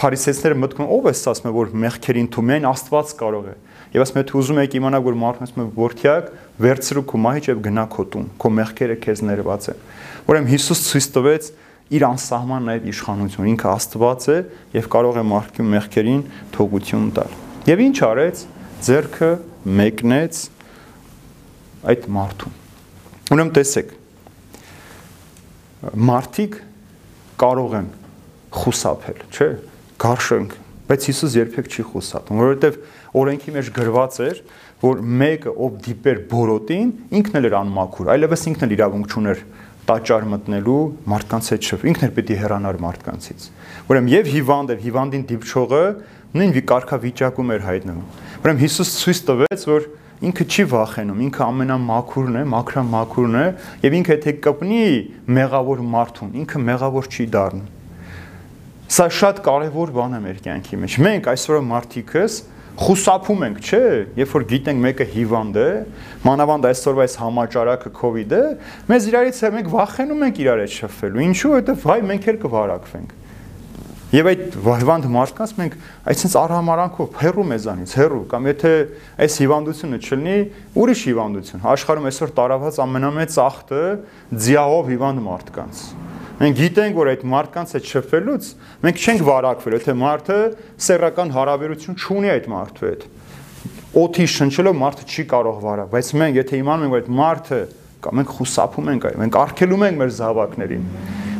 [0.00, 3.54] Փարիսեցիները մտքում ով է ասում է, որ մեղքերին թու միայն Աստված կարող է։
[3.90, 6.26] Եվ ասում է, თუ ուզում եք իմանալ, որ մարդն ասում է, որթյակ,
[6.62, 9.80] վերցրու քո մահիճ եւ գնա քո տուն, քո մեղքերը քեզ ներված են։
[10.30, 11.48] Ուրեմն Հիսուս ցույց տվեց
[11.90, 14.38] իր անսահման նաև իշխանություն, ինքը Աստված է
[14.78, 16.22] եւ կարող է մարդկի մեղքերին
[16.54, 17.34] թողություն տալ։
[17.66, 18.42] Եվ ինչ արեց,
[18.86, 19.30] ձերքը
[19.80, 20.40] մեկնեց
[21.90, 22.54] այդ մարդուն։
[23.30, 23.90] Ուրեմն տեսեք,
[26.10, 26.56] մարդիկ
[27.40, 27.90] կարող են
[28.54, 29.50] խուսափել, չէ՞,
[30.02, 30.56] գարշենք,
[30.90, 32.78] բայց Հիսուս երբեք չի խուսափում, որովհետև
[33.16, 34.42] օրենքի մեջ գրված էր,
[34.80, 39.42] որ մեկը ով դիպեր բորոտին, ինքն էլ էր անմաքուր, այլևս ինքն էլ իրավունք չուներ
[39.90, 43.46] տաճար մտնելու մարդկանց հետ շփ, ինքն էլ պիտի հեռանար մարդկանցից։
[43.90, 45.82] Ուրեմն եւ հիվանդ էր, հիվանդին դիպչողը
[46.30, 48.04] նույն վիկարքավիճակում էր հայտնվում։
[48.40, 49.88] Ուրեմն Հիսուս ցույց տվեց, որ
[50.20, 53.44] ինքը չի վախենում, ինքը ամենամաքուրն է, մաքրամաքուրն է,
[53.82, 54.86] եւ ինքը եթե կպնի
[55.40, 57.68] մեղավոր մարդուն, ինքը մեղավոր չի դառնում։
[58.90, 62.38] Սա շատ կարևոր բան է մեր կյանքի մեջ։ Մենք այսօր մարդիկս
[62.78, 63.80] խուսափում ենք, չէ,
[64.20, 65.70] երբ որ գիտենք մեկը հիվանդ է,
[66.26, 68.42] մանավանդ այսօրվա այս համաճարակը իդը,
[68.90, 73.16] մեզ իրարից է մենք վախենում ենք իրար հետ շփվելու։ Ինչու՞, որովհետև վայ մենք էլ կվարակվենք։
[74.10, 75.74] Եվ այդ հիվանդ մարդկանց մենք
[76.10, 78.72] այսպես արհամարանքով հերու մեզանից, հերու կամ եթե
[79.22, 80.36] այս հիվանդությունը չլինի,
[80.82, 83.84] ուրիշ հիվանդություն։ Աշխարհում այսօր տարաված ամենամեծ ախտը
[84.34, 85.84] ձիահով հիվանդ մարդկանց։
[86.40, 88.46] Մենք գիտենք, որ այդ մարդկանց հետ շփվելուց
[88.80, 90.36] մենք չենք վարակվել, եթե մարդը
[90.86, 93.02] սեռական հարաբերություն չունի այդ մարդու հետ։
[94.00, 97.58] Օթի շնչելով մարդը չի կարող վարակ, բայց մենք եթե իմանում ենք, որ այդ մարդը
[98.00, 100.86] կամ մենք խուսափում ենք այն, մենք արգելում ենք մեր զավակներին։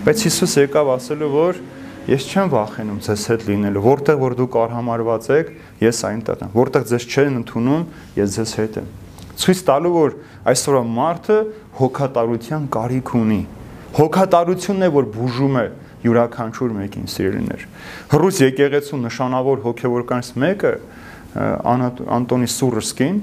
[0.04, 1.62] Բայց Հիսուս եկավ ասելու, որ
[2.10, 6.84] ես չեմ վախենում ձեզ հետ լինելու, որտեղ որ դուք արհամարված եք, ես այնտեղ եմ, որտեղ
[6.90, 7.86] ձեզ չեն ընդունում,
[8.20, 8.90] ես ձեզ հետ եմ։
[9.40, 10.16] Ցույց տալու, որ
[10.50, 11.38] այսօր մարդը
[11.80, 13.40] հոգատարության կարիք ունի,
[13.96, 15.64] Հոգատարությունն է, որ բուժում է
[16.04, 17.64] յուրաքանչյուր մեկին սիրելիներ։
[18.10, 20.72] Հռուս եկեղեցու նշանավոր հոգևորականից մեկը
[22.16, 23.18] Անտոնի Սուրսկին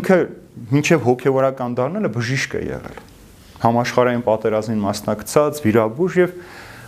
[0.00, 0.18] ինքը
[0.70, 3.00] մինչև հոգևորական դառնալը բժիշկ է եղել։
[3.60, 6.36] Համաշխարհային պատերազմին մասնակցած, վիրաբույժ եւ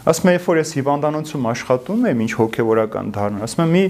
[0.03, 3.83] Ասում եմ, երբ որ ես հիվանդանոցում աշխատում եմ, ինչ հոգեվորական դառնում, ասում եմ, մի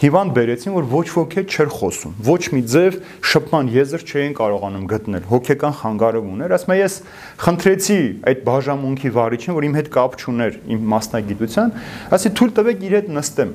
[0.00, 2.96] հիվանդ բերեցին, որ ոչ ոք հետ չէր խոսում, ոչ մի ձև
[3.30, 6.96] շփման եզր չէին կարողանում գտնել, հոգեկան խանգարում ուներ։ Ասում եմ, ես
[7.46, 8.00] խնդրեցի
[8.34, 11.72] այդ բաժամունքի վարիչին, որ իմ հետ կապ չուներ իմ մասնագիտության,
[12.18, 13.54] ասի թույլ տվեք իր հետ նստեմ։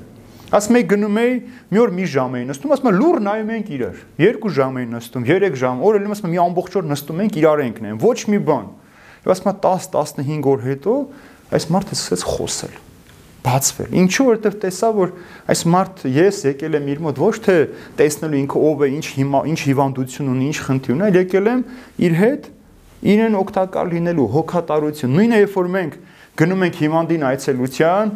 [0.56, 1.36] Ասում եմ, գնում էի,
[1.74, 4.88] մի օր մի ժամ էի նստում, ասում եմ, լուր նայում ենք իրար։ Երկու ժամ էի
[4.94, 8.20] նստում, 3 ժամ, օրը լույս ասում մի ամբողջ օր նստում ենք, իրար ենք նայում, ոչ
[8.30, 8.68] մի բան։
[9.26, 10.94] Եվ ասում եմ 10-15 օր հետո
[11.54, 12.76] այս մարդը սկսեց խոսել
[13.46, 15.12] բացվել։ Ինչու որովհետև տեսա, որ
[15.54, 17.56] այս մարդ ես եկել եմ իր մոտ ոչ թե
[18.00, 21.62] տեսնելու ինքը ով է, ինչ հիմա, ինչ հիվանդություն ունի, ինչ խնդիր ունի, այլ եկել եմ
[22.06, 22.48] իր հետ
[23.06, 25.98] իրեն օգտակար լինելու հոգատարություն։ Նույնը երբ որ մենք
[26.42, 28.14] գնում ենք հիվանդին այցելության,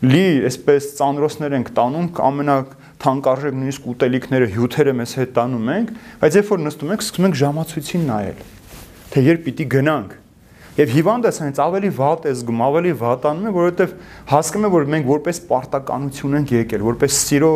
[0.00, 2.56] լի այսպես ծանրոսներ ենք տանում, ամենա
[3.04, 5.92] թանկարժեք նույնիսկ ուտելիքները, հյութերը մեզ հետ տանում ենք,
[6.24, 8.42] բայց երբ որ նստում ենք, սկսում ենք ժամացույցին նայել,
[9.12, 10.19] թե երբ պիտի գնանք
[10.80, 13.90] Եվ հիվանդը սրանից ավելի վատ է զգում, ավելի վատանում է, որովհետև
[14.30, 17.50] հասկանում է, որ մենք որպես պարտականություն ենք եկել, որպես սիրո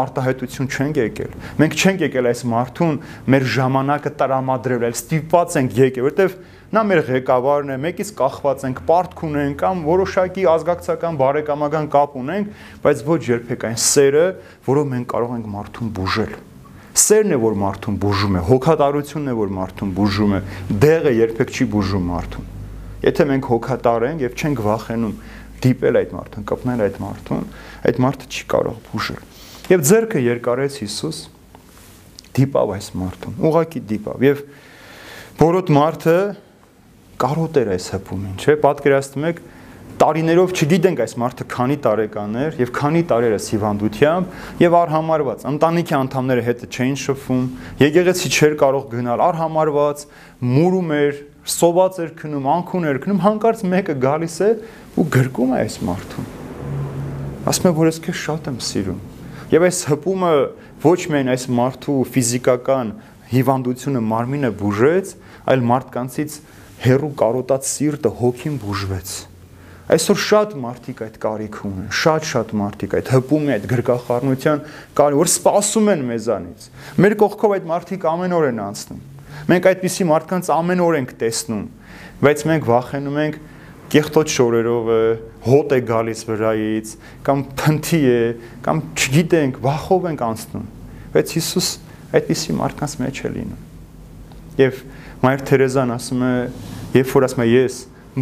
[0.00, 2.96] արտահայտություն չենք եկել։ Մենք չենք եկել այս մարդուն
[3.34, 6.38] մեր ժամանակը տրամադրել, այլ ստիպված ենք եկել, որովհետև
[6.70, 12.54] նա մեր ղեկավարն է, մեկից կախված ենք, պարտք ունենք կամ որոշակի ազգակցական բարեկամական կապ ունենք,
[12.86, 14.24] բայց ոչ երբեք այն սերը,
[14.70, 16.32] որով մենք կարող ենք մարդուն բուժել։
[17.00, 20.40] Սերն է, որ մարդուն բուժում է, հոգատարությունն է, որ մարդուն բուժում է,
[20.86, 22.48] դեղը երբեք չի բուժում մարդուն։
[23.00, 25.14] Եթե մենք հոգատար ենք եւ չենք վախենում
[25.60, 27.46] դիպել այդ մարդուն, կպնել այդ մարդուն,
[27.90, 29.22] այդ մարդը չի կարող բուժել։
[29.70, 31.18] Եվ ձերքը երկարեց Հիսուս
[32.40, 34.42] դիպավ այս մարդուն, ուղակի դիպավ եւ
[35.40, 36.18] որոտ մարդը
[37.20, 39.42] կարոտ էր այս հպումին, չէ՞, պատկերացնում եք
[40.00, 46.44] տարիներով չգիտենք այս մարդը քանի տարեկան էր եւ քանի տարերս հիվանդությամբ եւ արհամարված ընտանիքի անդամները
[46.46, 47.42] հետը չէին շփվում
[47.82, 50.04] եկեղեցի չէր կարող գնալ արհամարված
[50.54, 54.50] մուրում էր սոված էր քնում, անքուն էր քնում, հանկարծ մեկը գալիս է
[55.00, 56.28] ու գրկում է այս մարդուն։
[57.50, 59.00] Ասում է, որ ես քեզ շատ եմ սիրում։
[59.50, 60.32] Եվ այս հպումը
[60.84, 62.92] ոչ միայն այս մարդու ֆիզիկական
[63.30, 65.14] հիվանդությունը մարմինը բուժեց,
[65.50, 66.36] այլ մարդկանցից
[66.84, 69.16] հերու կարոտած սիրտը հոգին բուժվեց։
[69.90, 74.60] Այսօր շատ մարդիկ այդ կարիք ունեն, շատ-շատ մարդիկ այդ հպումի, այդ գրկախառնության
[75.00, 76.68] կարիք, որ սպասում են մեզանից։
[77.00, 79.00] Մեր կողքով այդ մարդիկ ամեն օր են անցնում
[79.48, 81.64] Մենք այդպիսի մարդկանց ամեն օր ենք տեսնում,
[82.20, 83.38] բայց մենք վախենում ենք
[83.90, 85.00] կեղտոտ շորերով է,
[85.46, 86.90] հոտ է գալիս վրայից,
[87.26, 88.20] կամ փնթի է,
[88.66, 90.66] կամ չգիտենք, վախով ենք անցնում։
[91.14, 91.70] Բայց Հիսուս
[92.20, 93.64] այդպիսի մարդկանց մեջ է լինում։
[94.60, 94.82] Եվ
[95.24, 96.34] Մայր Թերեզան ասում է,
[97.00, 97.80] երբ որ ասում է ես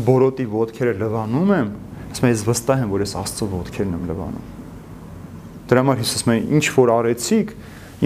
[0.09, 1.69] բորոտի ոդքերը լվանում եմ,
[2.09, 4.49] ասում է ես վստահ եմ, որ ես Աստծո ոդքերն եմ լվանում։
[5.69, 7.55] Դրա համար Հիսուս ասում է, ինչ որ արեցիք,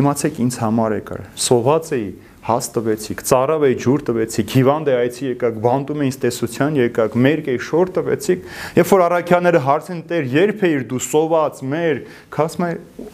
[0.02, 2.06] իմացեք ինձ համար եկար։ Սոված էի,
[2.42, 7.50] հաս տվեցիք, ծարավ էի ջուր տվեցիք, հիվանդ է այցի եկաք, բանտում էի տեսության եկաք, մերկ
[7.52, 12.00] էի շոր տվեցիք, երբ որ առաքյաները հարցեն Տեր, երբ էիր դու սոված, մեր,
[12.34, 12.72] քասում է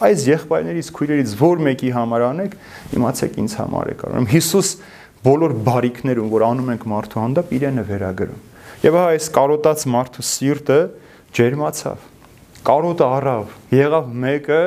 [0.09, 2.57] այս եղբայրներից, քույրերից որ մեկի համար անեք,
[2.97, 4.73] իմացեք ինձ համար եք անում։ Հիսուս
[5.29, 8.43] բոլոր բարիքներում, որ անում ենք մարդու հանդեպ, իրեն է վերագրում։
[8.79, 10.79] Եվ հա այս կարոտած մարդու սիրտը
[11.37, 12.05] ջերմացավ։
[12.69, 14.61] Կարոտը առավ, եղավ մեկը,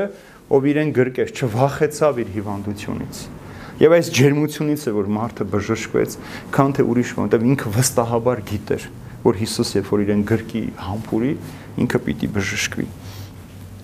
[0.53, 3.22] ով իրեն գրկեց, չվախեցավ իր հիվանդությունից
[3.82, 6.12] Եվ այս ջերմությունից է որ մարդը բժշկվեց,
[6.54, 8.84] քան թե ուրիշ որտեղ ինքը վստահաբար գիտեր,
[9.24, 11.32] որ Հիսուս երբ որ իրեն գրկի համբուրի,
[11.82, 12.86] ինքը պիտի բժշկվի։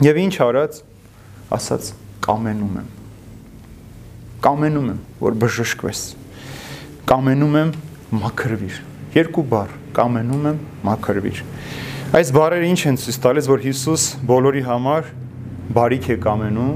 [0.06, 0.78] Եվ ինչ արած,
[1.58, 1.90] ասաց
[2.28, 2.88] կամենում եմ։
[4.46, 6.02] Կամենում եմ, որ բժշկվես։
[7.10, 7.72] Կամենում եմ
[8.22, 8.82] մաքրվիր։
[9.18, 11.40] Երկու բառ՝ կամենում եմ, մաքրվիր։
[12.18, 15.10] Այս բառերը ինչ են ցույց տալիս, որ Հիսուս բոլորի համար
[15.76, 16.74] բարիք է կամենում,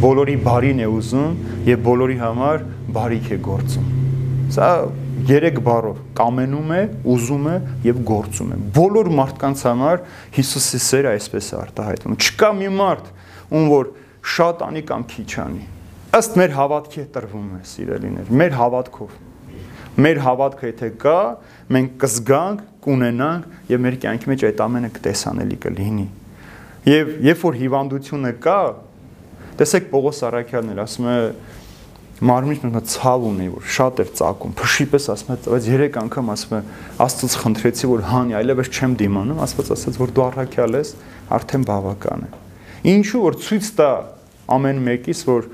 [0.00, 1.32] բոլորի բարին է ուզում
[1.68, 3.88] եւ բոլորի համար բարիք է գործում։
[4.56, 4.68] Սա
[5.28, 5.98] երեք բառով.
[6.16, 6.80] Կամենում է,
[7.12, 10.04] ուզում է եւ գործում է։ Բոլոր մարդկանց համար
[10.36, 13.10] Հիսուսի սերը այսպես է արտահայտվում։ Չկա մի մարդ,
[13.50, 13.90] ում որ
[14.34, 15.66] շատ անի կամ քիչ անի։
[16.20, 19.18] Ըստ մեր հավատքի է տրվում է, սիրելիներ, մեր հավատքով։
[20.00, 21.20] Մեր հավատքը եթե կա,
[21.76, 26.06] մենք կզգանք, կունենանք եւ մեր կյանքի մեջ այդ ամենը կտեսանելի կլինի։
[26.88, 28.60] Եվ երբ որ հիվանդությունը կա,
[29.60, 31.16] տեսեք Պողոս Արաքյանն էլ ասում է
[32.24, 36.32] մարմինը նա ցավ ունի, որ շատ էր ծակում, փշի պես ասում է, բայց 3 անգամ
[36.34, 36.60] ասում է,
[37.04, 40.92] Աստծոց խնդրեցի, որ հանի, այլևս չեմ դիմանում, Աստված ասաց, որ դու առաքյալ ես,
[41.36, 42.30] արդեն բավական է։
[42.92, 43.90] Ինչու որ ցույց տա
[44.56, 45.48] ամեն մեկից, որ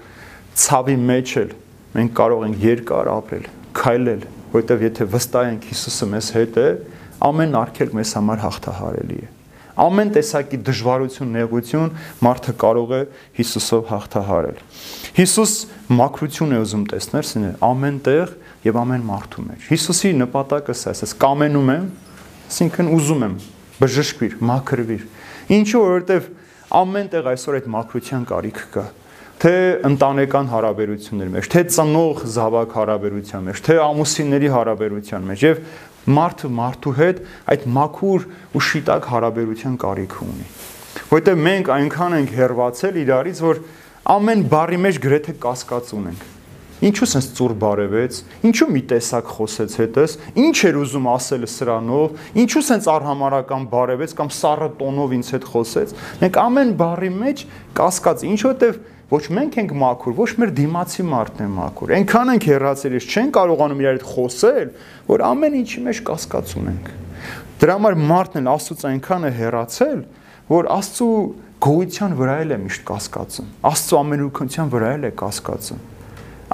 [0.63, 1.55] ցավի մեջ էլ
[1.97, 3.49] մենք կարող ենք երկար ապրել,
[3.83, 6.69] քայլել, որովհետև եթե վստահ ենք Հիսուսը մեզ հետ է,
[7.31, 9.36] ամեն արգելք մեզ համար հաղթահարելի է
[9.85, 11.91] ամեն տեսակի դժվարություն, նեղություն
[12.27, 13.01] մարդը կարող է
[13.37, 14.61] Հիսուսով հաղթահարել։
[15.17, 15.55] Հիսուս
[16.01, 18.35] մաքրություն է ուզում տեսնել սինը ամեն տեղ
[18.67, 21.89] եւ ամեն մարդու մեջ։ Հիսուսի նպատակը սա է, կամենում եմ,
[22.47, 23.35] ասինքն ուզում եմ
[23.77, 25.09] բժշկվիր, մաքրվիր։
[25.57, 26.31] Ինչու որովհետեւ
[26.77, 28.87] ամեն տեղ այսօր այդ մաքրության կարիք կա
[29.37, 29.53] թե
[29.85, 35.61] ընտանեկան հարաբերությունների մեջ, թե ծնող զավակ հարաբերության մեջ, թե ամուսինների հարաբերության մեջ եւ
[36.07, 37.21] մարդը մարդու հետ
[37.53, 40.47] այդ մաքուր ու շիտակ հարաբերության կարիք ունի։
[41.11, 43.61] Որտեղ մենք այնքան ենք հերվածել իրարից, որ
[44.17, 46.33] ամեն բարի մեջ գրեթե կասկած ունենք։
[46.87, 52.63] Ինչու sense ծուր բարևեց, ինչու մի տեսակ խոսեց հետս, ինչ էր ուզում ասել սրանով, ինչու
[52.67, 57.45] sense արհամարական բարևեց կամ սառը տոնով ինձ հետ խոսեց։ Մենք ամեն բարի մեջ
[57.81, 62.47] կասկած, ինչ որտեվ ոչ մենք ենք մաքուր, ոչ մեր դիմացի մարդն է մաքուր։ Այնքան ենք
[62.51, 64.71] հեռացել, ես չեն կարողանում իրար հետ խոսել,
[65.07, 66.89] որ ամեն ինչի մեջ կասկած ունենք։
[67.57, 70.01] Դրա համար մարդն էլ Աստծուց այնքան է հեռացել,
[70.51, 71.13] որ Աստծու
[71.67, 75.85] գոյության վրա էլ է միշտ կասկածում։ Աստծու ամենուրքնության վրա էլ է կասկածում։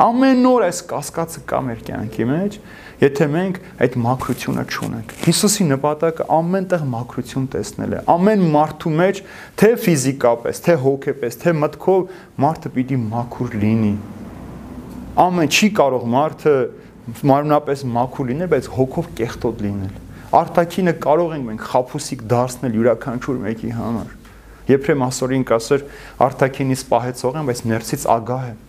[0.03, 2.55] Ամեն օր այս կասկածը կա մեր կյանքի մեջ,
[3.03, 9.21] եթե մենք այդ մաքրությունը չունենք։ Հիսուսի նպատակը ամենտեղ մաքրություն տեսնել է։ Ամեն մարդու մեջ,
[9.59, 12.15] թե ֆիզիկապես, թե հոգեպես, թե մտքով
[12.47, 13.93] մարդը պիտի մաքուր լինի։
[15.27, 16.55] Ամեն չի կարող մարդը
[17.27, 20.01] մարմնապես մաքուր լինել, բայց հոգով կեղտոտ լինել։
[20.33, 24.12] Արտակինը կարող ենք մենք խափուսիկ դարձնել յուրաքանչյուր մեկի համար։
[24.71, 25.88] Եփրեմ ասորին կասեր
[26.23, 28.61] արտակինից պահեցող եմ, բայց ներսից ագահ եմ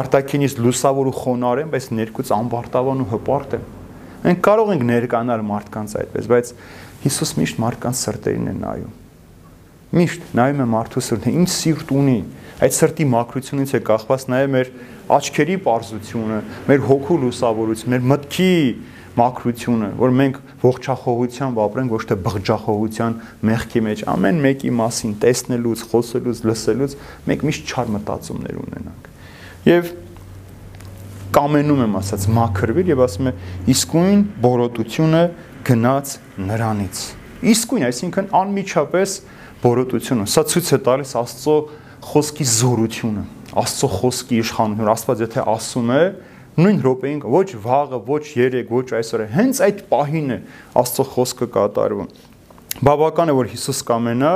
[0.00, 3.66] արտակինից լուսավոր ու խոնար եմ, բայց ներկուց ամբարտավան ու հպարտ եմ։
[4.24, 6.52] Մենք կարող ենք ներկանալ մարդկանց այդպես, բայց
[7.04, 8.92] Հիսուս միշտ մարդկանց սրտերին է նայում։
[9.94, 12.14] Միշտ նայում է մարդու սրտին, ինչ սիրտ ունի։
[12.64, 14.70] Այդ սրտի մաքրությունից է կախված նաև մեր
[15.14, 16.38] աչքերի པարզությունը,
[16.70, 18.50] մեր հոգու լուսավորությունը, մեր մտքի
[19.20, 23.18] մաքրությունը, որ մենք ողջախոհությամբ ապրենք, ոչ թե բղջախոհության
[23.52, 26.96] մեղքի մեջ, ամեն մեկի մասին տեսնելուց, խոսելուց, լսելուց
[27.30, 29.13] մենք միշտ չար մտածումներ ունենանք։
[29.64, 29.86] Եվ
[31.32, 33.32] կամենում եմ ասած մաքրվիր եւ ասում է
[33.72, 35.22] իսկույն բորոտությունը
[35.64, 36.10] գնաց
[36.50, 37.00] նրանից։
[37.54, 39.14] Իսկույն, այսինքն անմիջապես
[39.64, 41.56] բորոտությունը։ Սա ցույց է տալիս Աստծո
[42.10, 43.24] խոսքի զորությունը,
[43.64, 46.02] Աստծո խոսքի իշխանությունը։ Աստված եթե ասում է,
[46.60, 50.38] նույն րոպեին ոչ վաղը, ոչ երեք, ոչ այսօր, հենց այդ պահին է
[50.84, 52.12] Աստծո խոսքը կատարվում։
[52.82, 54.30] Բավական է որ Հիսուս կամենա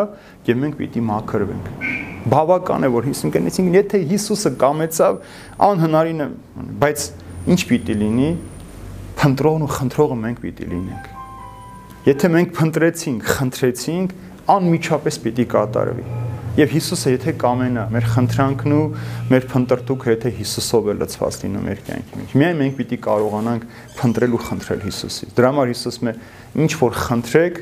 [0.47, 1.71] եւ մենք պիտի մաքրվենք
[2.31, 5.19] բավական է որ Հիսուսն կնեցին եթե Հիսուսը կամեցավ
[5.69, 6.29] անհնարին է
[6.83, 7.07] բայց
[7.55, 8.31] ինչ պիտի լինի
[9.19, 14.15] փնտրողն ու խնդրողը մենք պիտի լինենք եթե մենք փնտրեցինք խնդրեցինք
[14.55, 16.07] անմիջապես պիտի կատարվի
[16.59, 18.85] եւ Հիսուսը եթե կամենա մեր խնդրանքն ու
[19.31, 23.67] մեր փնտրտուքը եթե Հիսուսով է լցված լինում մեր կյանքի մեջ միայն մենք պիտի կարողանանք
[23.99, 26.15] փնտրել ու խնդրել Հիսուսից դրա համար Հիսուսը
[26.65, 27.61] ինչ որ խնդրեք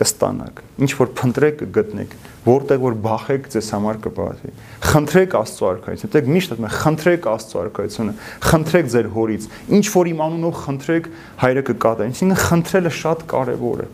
[0.00, 4.52] կստանաք ինչ որ փնտրեք կգտնեք որտեղ որ բախեք ձեզ համար կբացվի։
[4.90, 8.14] Խնդրեք Աստծո արքայությունը։ Դեք միշտ ասում եմ, խնդրեք Աստծո արքայությունը,
[8.48, 11.10] խնդրեք ձեր հորից, ինչ որ իմ անունով խնդրեք,
[11.44, 13.88] հայրը կկատարի։ Այսինքն խնդրելը շատ կարևոր է։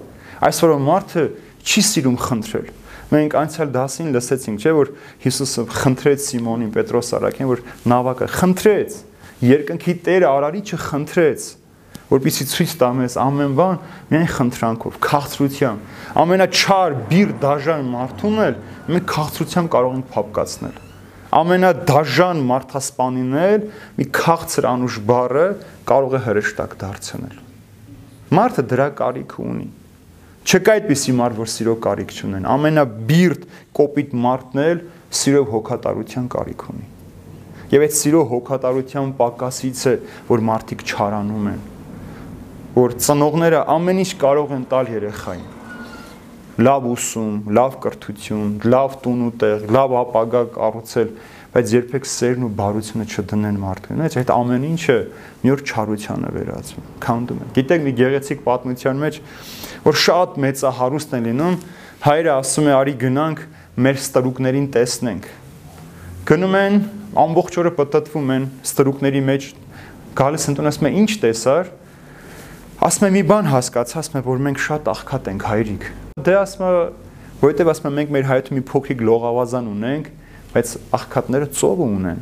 [0.47, 1.25] Այսօր մարդը
[1.67, 2.71] չի սիրում խնդրել։
[3.07, 4.89] Մենք անցյալ դասին լսեցինք, չէ, որ
[5.27, 8.97] Հիսուսը խնդրեց Սիմոնին, Պետրոս արաքին, որ նավակը խնդրեց,
[9.47, 11.47] երկնքի Տերը արարիչը խնդրեց,
[12.07, 13.79] որպիսի ցույց տա մեզ ամեն բան
[14.13, 18.61] միայն խնդրանքով, քաղցրությամբ։ Ամենաչար, բիր, դաժան մարդուն էլ
[18.95, 20.77] մենք քաղցրությամբ կարող ենք փապկացնել։
[21.37, 23.67] Ամենադաժան մարդասպանին էլ
[23.99, 25.47] մի քաղցր անուշ բառը
[25.91, 27.37] կարող է հրեշտակ դարձնել։
[28.37, 29.69] Մարդը դրա կարիք ունի։
[30.47, 34.83] Չկա այդպիսի մարդ, որ սիրո կարիք չունեն։ Ամենաբիրտ կոպիտ մարդն էլ
[35.21, 36.91] սիրո հոգատարության կարիք ունի։
[37.75, 39.95] Եվ այդ սիրո հոգատարության պակասից է,
[40.31, 41.65] որ մարդիկ չարանում են
[42.77, 45.47] որ ծնողները ամեն ինչ կարող են տալ երեխային։
[46.57, 51.11] լավ ուսում, լավ կրթություն, լավ տուն ու տեղ, լավ ապագա կառուցել,
[51.53, 54.97] բայց երբեք սերն ու բարությունը չդնեն մարդուն։ Այդ այդ ամեն ինչը
[55.43, 59.21] մի օր չարության է վերածվում։ Քանդում է։ Գիտեք, մի գեղեցիկ պատմության մեջ,
[59.87, 61.57] որ շատ մեծահարուստ են լինում,
[62.07, 63.43] հայրը ասում է՝ «Արի գնանք
[63.77, 65.29] մեր ստրուկներին տեսնենք»։
[66.27, 66.79] Գնում են,
[67.25, 69.49] ամբողջ օրը պատտվում են ստրուկների մեջ,
[70.17, 71.73] գալիս ընտուն ասում է՝ «Ինչ տեսար»։
[72.77, 75.85] Ասում է մի բան հասկացա, ասում է, որ մենք շատ աղքատ ենք հայրիկ։
[76.27, 76.73] Դե ասում է,
[77.41, 80.11] որովհետև ասում է մենք մեր հայրենի մի փոքրիկ լողավազան ունենք,
[80.53, 82.21] բայց աղքատները ծովը ունեն։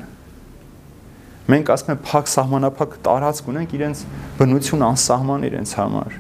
[1.55, 4.05] Մենք ասում ենք փակ սահմանափակ տարածք ունենք իրենց
[4.39, 6.19] բնություն անսահման իրենց համար։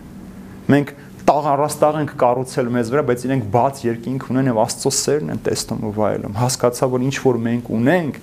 [0.74, 0.92] Մենք
[1.24, 5.40] տաղ առաստաղ ենք կառուցել մեզ վրա, բայց իրենք բաց երկինք ունեն եւ Աստծո սերն են
[5.46, 8.18] տեսնում ու վայելում։ Հասկացա, որ ինչ որ մենք ունենք,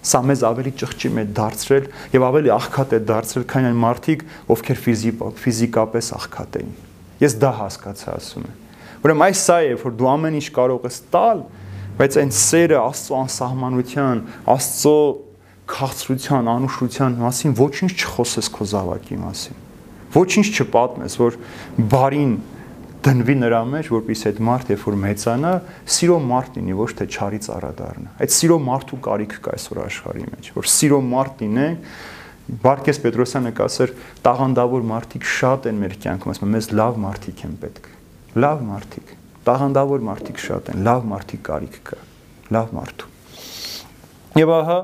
[0.00, 4.78] սա մեզ ավելի ճղճի մեջ դարձրել եւ ավելի աղքատ է դարձրել, քան այն մարդիկ, ովքեր
[5.44, 6.70] ֆիզիկապես աղքատ էին։
[7.20, 8.60] Ես դա հասկացա, ասում եմ։
[9.00, 11.42] Ուրեմն այս սա է, որ դու ամեն ինչ կարող ես տալ,
[12.00, 14.22] բայց այն սերը Աստծո անսահմանության,
[14.54, 14.96] Աստծո
[15.70, 19.58] քաղցրության, անուշության մասին ոչինչ չխոսես քո զավակի մասին։
[20.16, 21.36] Ոչինչ չպատմես, որ
[21.92, 22.32] բարին
[23.04, 25.52] դնվի նրա մեջ, որpիսի այդ մարդ երբ որ մեծանա,
[25.96, 30.24] սիրո մարդ լինի, ոչ թե չարի ծառա դառնա։ Այդ սիրո մարդու կարիք կա այսօր աշխարհի
[30.30, 31.76] մեջ, որ սիրո մարդ լինեն,
[32.50, 33.90] Բարկես Պետրոսյանը կասեր,
[34.24, 37.84] տաղանդավոր մարդիկ շատ են մեր կյանքում, ասում եմ, մեզ լավ մարդիկ են պետք։
[38.42, 39.12] Լավ մարդիկ։
[39.46, 42.00] Տաղանդավոր մարդիկ շատ են, լավ մարդիկ կարիք կա։
[42.56, 43.10] Լավ մարդու։
[44.40, 44.78] Եվ ահա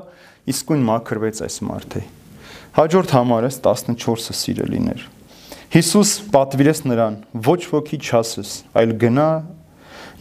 [0.53, 2.03] իսկույն մաքրվեց այս մարդը։
[2.77, 5.05] Հաջորդ համարը 14-ը սիրելիներ։
[5.67, 7.15] Հիսուս պատվիրեց նրան.
[7.43, 9.29] ոչ ոքի չասես, այլ գնա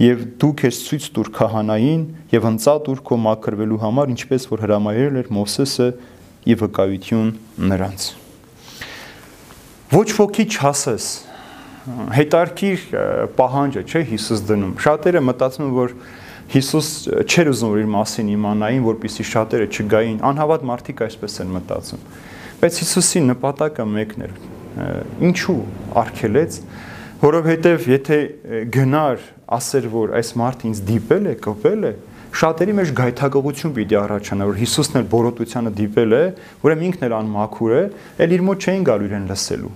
[0.02, 2.02] եւ դու քեզ ցույց տուր քահանային
[2.34, 5.86] եւ ընծա տուր քո մաքրվելու համար, ինչպես որ հրամայել էր Մովսեսը
[6.50, 7.30] եւ վկայություն
[7.62, 8.08] նրանց։
[9.94, 11.06] Ոչ ոքի չասես
[12.16, 12.84] հետարքիր
[13.38, 15.94] պահանջը, չէ, Հիսուս դնում։ Շատերը մտածում են, որ
[16.56, 16.90] Հիսուս
[17.22, 22.04] չէր ուզում իր մասին իմանային, որpիսի շատերը չգային։ Անհավատ մարդիկ այսպես են մտածում։
[22.66, 24.36] Բայց Հիսուսի նպատակը մեկն էր՝
[24.76, 25.60] ինչու
[26.02, 26.58] արգելեց
[27.22, 28.18] որովհետև եթե
[28.74, 29.24] գնար
[29.56, 31.92] ասեր որ այս մարդը ինձ դիպել է կոպել է
[32.36, 36.22] շատերի մեջ գայթակղություն պիտի առաջանա որ Հիսուսն էլ բորոտությանը դիպել է
[36.66, 37.82] ուրեմն ինքն էլ անմաքուր է
[38.26, 39.74] ել իր մոտ չէին գալու իրեն լսելու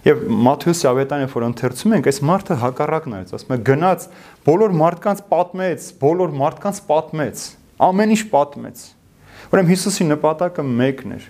[0.00, 4.06] Եվ Մատթեոսի ավետանը, որ ընթերցում ենք, այս մարդը հակառակն է, ասում է գնաց,
[4.46, 7.42] բոլոր մարդկանց պատմեց, բոլոր մարդկանց պատմեց,
[7.84, 8.84] ամեն ինչ պատմեց։
[9.50, 11.26] Ուրեմն Հիսուսի նպատակը մեկն էր,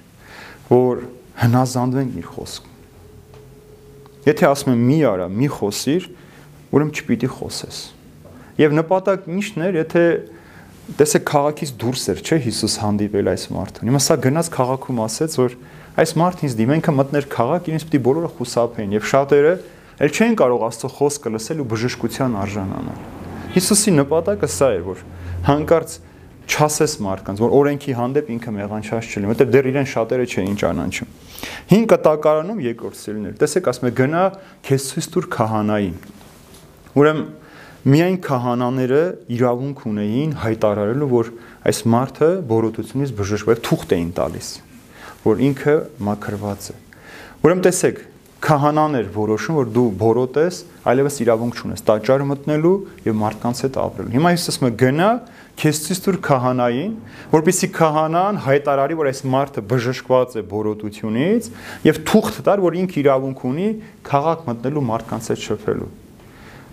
[0.71, 1.03] որ
[1.41, 2.71] հնազանդվենք իր խոսքին։
[4.27, 6.09] Եթե ասում եմ մի արա, մի խոսիր,
[6.71, 7.79] ուրեմն չպիտի խոսես։
[8.61, 10.05] Եվ նպատակ ի՞նչն էր, եթե
[11.01, 15.57] տեսեք քաղաքից դուրս էր, չէ՞ Հիսուս հանդիպել այս մարդուն։ Հիմա սա գնաց քաղաքում ասեց, որ
[16.01, 19.55] այս մարդը ինձ դիմեն կը մտներ քաղաք, ինձ պիտի բոլորը խուսափեն եւ շատերը
[20.01, 23.01] էլ չեն կարող Աստծո խոսքը լսել ու բժշկության արժանանալ։
[23.55, 25.03] Հիսուսի նպատակը սա էր, որ
[25.51, 25.97] հանկարծ
[26.51, 31.13] չասես մարդկանց, որ օրենքի հանդեպ ինքը մեղանչած չլինի, որտեղ դեռ իրեն շատերը չէին ճանաչում։
[31.71, 34.25] 5 կտակարանում երկրորդ սելներ։ Տեսեք, ասում է գնա
[34.67, 35.97] քեզ ցույց տուր քահանային։
[37.01, 37.25] Ուրեմն
[37.91, 39.03] միայն քահանաները
[39.37, 41.31] իրավունք ունեին հայտարարելու, որ
[41.71, 44.49] այս մարդը բորոտությունից բժշկվել թուղթ էին տալիս,
[45.25, 45.77] որ ինքը
[46.11, 46.77] մաքրված է։
[47.41, 48.03] Ուրեմն տեսեք,
[48.41, 50.59] քահանան էր որոշում, որ դու բորոտ ես,
[50.91, 55.11] այլևս իրավունք չունես տաճար մտնելու եւ մարդկանց հետ ապրելու։ Հիմա Հիսուսը գնա
[55.61, 56.93] քեզ ցույց տուր քահանային,
[57.35, 61.49] որպեսի քահանան հայտարարի, որ այս մարդը բժշկված է բորոտությունից
[61.85, 63.69] եւ թուղթ տար, որ ինքը իրավունք ունի
[64.09, 65.91] քաղաք մտնելու մարդկանց հետ շփվելու։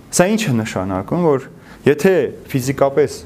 [0.07, 1.49] Սա ինչ է նշանակում, որ
[1.87, 2.13] եթե
[2.47, 3.19] ֆիզիկապես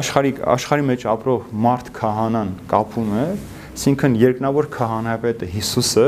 [0.00, 3.24] աշխարհի աշխարհի մեջ ապրող մարդ քահանան կապում է,
[3.70, 6.06] այսինքն երկնավոր քահանայապետը Հիսուսը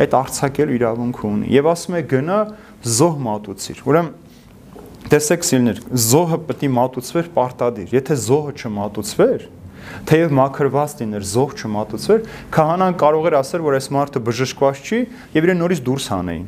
[0.00, 2.38] այդ արցակելու իրավունք ունի եւ ասում է գնա
[2.96, 4.19] զոհ մատուցիր։ Ուրեմն
[5.10, 9.46] Տեսեք սիրներ, զոհը պետք է մատուցվեր պարտադիր։ Եթե զոհը չմատուցվեր,
[10.06, 12.20] թեև մաքրված լիներ, զոհ չմատուցվեր,
[12.54, 15.00] քահանան կարող էր ասել, որ այս մարդը բժշկված չի
[15.34, 16.46] եւ իրեն նորից դուրս հանեին։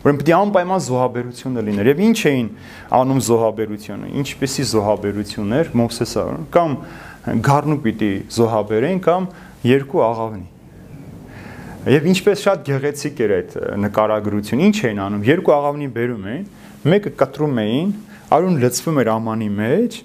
[0.00, 2.46] Ուրեմն պետք է անպայման զոհաբերությունը լիներ։ Եվ ինչ էին
[2.98, 6.24] անում զոհաբերությունը։ Ինչպեսի զոհաբերություններ Մովսեսը
[6.56, 6.76] կամ
[7.44, 9.28] գառնու պիտի զոհաբերեն կամ
[9.70, 10.46] երկու աղավնի։
[11.90, 13.54] Եվ ինչպես շատ գեղեցիկ էր այդ
[13.84, 16.48] նկարագրությունը։ Ինչ էին անում։ Երկու աղավնի բերում էին
[16.86, 17.90] մեկը կտրում էին,
[18.30, 19.96] արուն լցվում էր ամանի մեջ,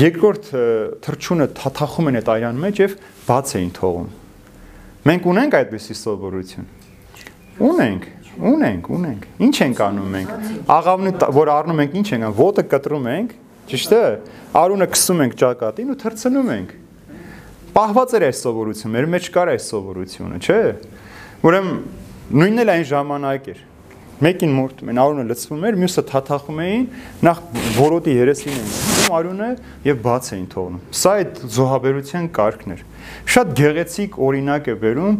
[0.00, 0.50] երկրորդ
[1.04, 2.94] թրջունը թաթախում են այդ այրան մեջ եւ
[3.26, 4.10] բաց էին թողում։
[5.02, 6.68] Մենք ունենք այդպեսի սովորություն։
[7.68, 8.06] Ունենք,
[8.52, 10.30] ունենք, ունենք։ Ինչ ենք անում մենք։
[10.72, 13.34] Աղավնը որ առնում ենք, ինչ ենք անում, ոտը կտրում ենք,
[13.72, 14.04] ճիշտ է։
[14.62, 16.72] Արունը քսում ենք ճակատին ու թրցնում ենք։
[17.72, 20.62] Պահված էր այս սովորությունը, մեր մեջ կար այս սովորությունը, չէ՞։
[21.42, 21.76] Ուրեմն
[22.32, 23.60] նույնն էլ այն ժամանակ էր
[24.22, 26.84] Մեկին մորթում են, արյունը լցվում էր, մյուսը թաթախում էին,
[27.26, 27.38] նախ
[27.78, 29.48] որոտի երեսին էին դնում արյունը
[29.88, 32.84] եւ բաց էին թողնում։ Սա այդ զոհաբերության կարգն էր։
[33.32, 35.16] Շատ գեղեցիկ օրինակ է վերում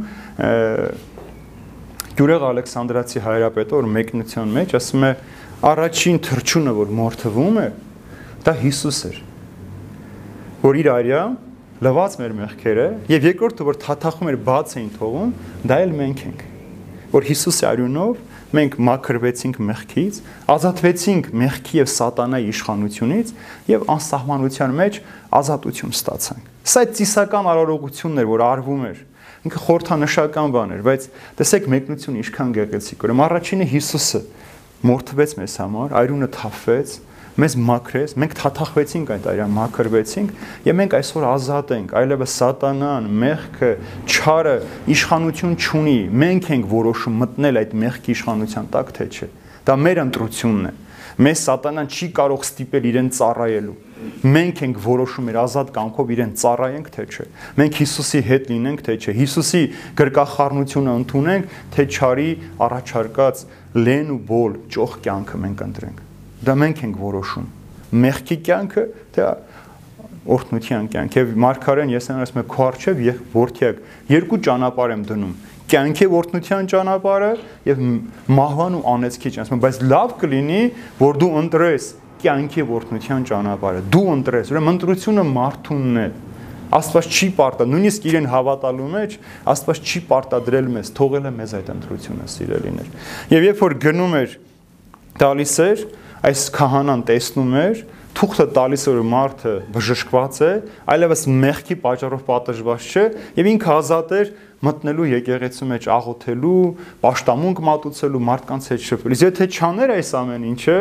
[2.13, 5.13] Գյուրեղ Ալեքսանդրացի հայրապետը, որ մեկնության մեջ ասում է
[5.73, 7.69] առաջին թրջունը, որ մորթվում է,
[8.45, 9.21] դա Հիսուս էր։
[10.63, 11.23] Որ իր արյա
[11.83, 15.33] լվաց մեր մեղքերը եւ երկրորդը որ թաթախում էր բաց էին թողում,
[15.73, 16.45] դա էլ մենք ենք։
[17.13, 18.21] Որ Հիսուսի արյունով
[18.53, 20.19] մենք մաքրվեցինք մեղքից,
[20.53, 23.33] ազատվեցինք մեղքի եւ սատանայի իշխանությունից
[23.73, 24.99] եւ անսահմանության մեջ
[25.41, 29.01] ազատություն ստացանք։ Սա այդ ծիսական արարողությունն էր, որ արվում էր
[29.43, 31.07] ինքը խորթանշական բան էր, բայց
[31.41, 34.21] տեսեք մեկնությունը ինչքան գեղեցիկ էր։ Առաջինը Հիսուսը
[34.87, 36.95] մորթվեց մեզ համար, այրունը թափվեց,
[37.33, 40.33] մեզ մաքրեց, մենք թաթախվեցինք այդ այրան, մաքրվեցինք
[40.69, 43.71] եւ մենք այսօր ազատ ենք, այլևս սատանան, մեղքը,
[44.13, 44.57] չարը
[44.93, 49.31] իշխանություն չունի։ Մենք ենք որոշում մտնել այդ մեղքի իշխանության տակ, թե չէ։
[49.63, 50.75] Դա մեր ընտրությունն է։
[51.23, 56.89] Մեզ սատանան չի կարող ստիպել իրեն ծառայելու մենք ենք որոշում մեր ազատ կամքով իրեն ծառայենք
[56.97, 57.27] թե չէ։
[57.61, 59.63] Մենք Հիսուսի հետ լինենք թե չէ։ Հիսուսի
[60.03, 62.31] գրկախառնությունը ընդունենք, թե չարի
[62.67, 63.45] առաջարկած
[63.87, 66.09] լեն ու բոլ ճոխ կյանքը մենք ընտրենք։
[66.43, 67.49] Դա մենք ենք որոշում։
[68.03, 68.85] Մեղքի կյանքը
[69.17, 69.31] դա
[70.23, 73.81] օրհնության կյանք եւ Մարկարեն ես ասում եմ քո արչեւ եւ որդիակ
[74.13, 75.33] երկու ճանապարհ եմ դնում
[75.73, 77.31] կյանքի օրհնության ճանապարհը
[77.67, 77.81] եւ
[78.39, 80.61] մահվան ու անեծքի ճանապարհը բայց լավ կլինի
[81.01, 81.89] որ դու ընտրես
[82.23, 86.07] կյանքի օրհնության ճանապարհը դու ընտրես ուրեմն ընտրությունը մարդունն է
[86.73, 89.17] Աստված չի պարտա նույնիսկ իրեն հավատալու մեջ
[89.53, 92.89] Աստված չի պարտադրել մեզ թողել է մեզ այդ ընտրությունը սիրելիներ
[93.33, 94.37] եւ երբ որ գնում էր
[95.21, 95.83] դալիս էր
[96.23, 100.51] այս քահանան տեսնում էր, թուղթը տալիս որ մարդը բժշկված է,
[100.93, 103.05] այլևս մեղքի պատճառով պատժված չէ,
[103.41, 104.31] եւ ինքը ազատ էր
[104.63, 106.61] մտնելու եկեղեցու մեջ աղոթելու,
[107.09, 110.79] աշտամունք մատուցելու, մարդկանց հետ շփվելու։ Իսկ եթե չաներ այս ամեն ինչը,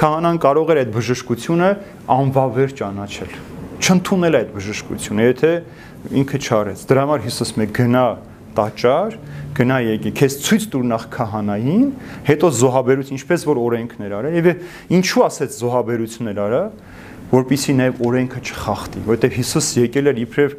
[0.00, 1.70] քահանան կարող էր այդ բժշկությունը
[2.16, 3.38] անվավեր ճանաչել
[3.80, 5.50] չընդունել այդ բժշկությունը, եթե
[6.20, 8.04] ինքը չարեց։ Դրա համար Հիսուս մեկ գնա
[8.56, 9.18] տաճար,
[9.56, 11.84] գնա եկի, քեզ ցույց տուր նախ քահանային,
[12.30, 14.48] հետո զոհաբերություն, ինչպես որ օրենքն էր արա, եւ
[15.00, 16.64] ինչու ասեց զոհաբերությունն էր արա,
[17.30, 20.54] որpիսի նաեւ օրենքը չխախտի, որովհետեւ Հիսուս եկել էր իբրև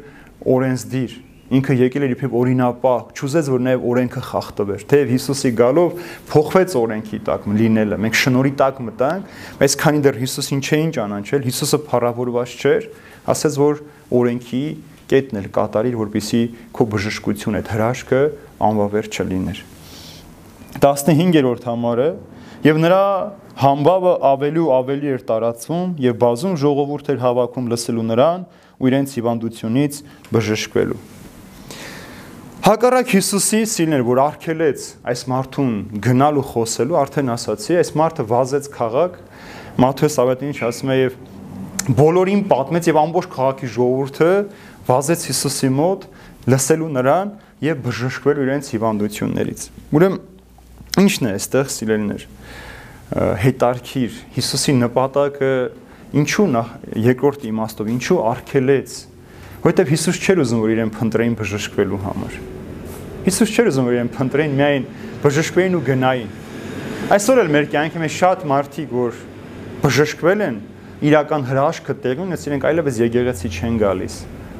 [0.52, 1.16] օրենսդիր,
[1.52, 5.98] ինքը եկել էր իբրև օրինապահ, չուզեց որ նաև օրենքը խախտվեր։ Թեև Հիսուսի գալով
[6.32, 11.80] փոխվեց օրենքի տակ լինելը։ Մենք շնորի տակ մտանք, բայց քանի դեռ Հիսուսին չէին ճանաչել, Հիսուսը
[11.92, 12.88] փառավորված չէր,
[13.32, 13.82] ասեց որ
[14.22, 14.64] օրենքի
[15.12, 16.42] կետն էլ կատարիր, որպիսի
[16.72, 18.20] քո բժշկություն այդ հրաշքը
[18.72, 19.62] անվավեր չլիներ։
[20.82, 22.10] 15-րդ համարը
[22.62, 23.04] եւ նրա
[23.62, 28.46] համբավը ավելի ու ավելի էր տարածվում եւ բազում ժողովուրդ էր հավաքում լսելու նրան
[28.80, 29.98] ու իրենց հիվանդությունից
[30.32, 31.02] բժշկվելու։
[32.62, 34.82] Հակառակ Հիսուսի սիրներ, որ արգելեց
[35.12, 35.72] այս մարդուն
[36.06, 39.16] գնալու խոսելու, արդեն ասացի, այս մարդը վազեց քաղաք,
[39.82, 41.16] Մատթեոս ավետին ասում է եւ
[41.98, 44.30] բոլորին պատմեց եւ ամբողջ քաղաքի ժողովուրդը
[44.88, 46.06] վազեց Հիսուսի մոտ
[46.52, 50.18] լսելու նրան եւ բժշկվելու իրենց հիվանդություններից։ Ուրեմն
[51.02, 52.26] ի՞նչն է այստեղ սիրելիներ։
[53.42, 55.52] Հետարքիր Հիսուսի նպատակը
[56.12, 56.72] ինչու նախ
[57.06, 58.96] երկրորդ իմաստով ինչու արգելեց
[59.62, 62.36] որովհետև Հիսուս չէր ուզում որ իրեն փնտրեին բժշկվելու համար
[63.28, 64.86] Հիսուս չէր ուզում որ իրեն փնտրեին միայն
[65.22, 66.30] բժշկվեին ու գնային
[67.16, 69.22] Այսօր էլ մեր կյանքի մեջ շատ մարդիկ որ
[69.82, 70.58] բժշկվել են
[71.08, 74.16] իրական հրաշքը տեղի ունեցել իրենք այլևս եկեղեցի չեն գալիս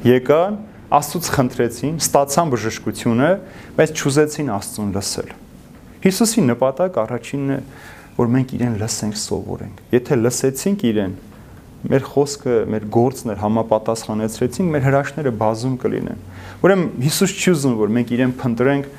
[0.07, 0.57] եկան,
[0.93, 3.29] Աստծուց խնդրեցին, ստացան բժշկությունը,
[3.77, 5.29] բայց չուզեցին Աստծուն լսել։
[6.03, 7.59] Հիսուսի նպատակ առաջինն է,
[8.19, 11.15] որ մենք իրեն լսենք, սովորենք։ Եթե լսեցինք իրեն,
[11.93, 16.21] մեր խոսքը, մեր գործն էր համապատասխանեցրեցինք, մեր հրաշքները բազում կլինեն։
[16.63, 18.91] Ուրեմն Հիսուս չի ուզում, որ մենք իրեն փնտրենք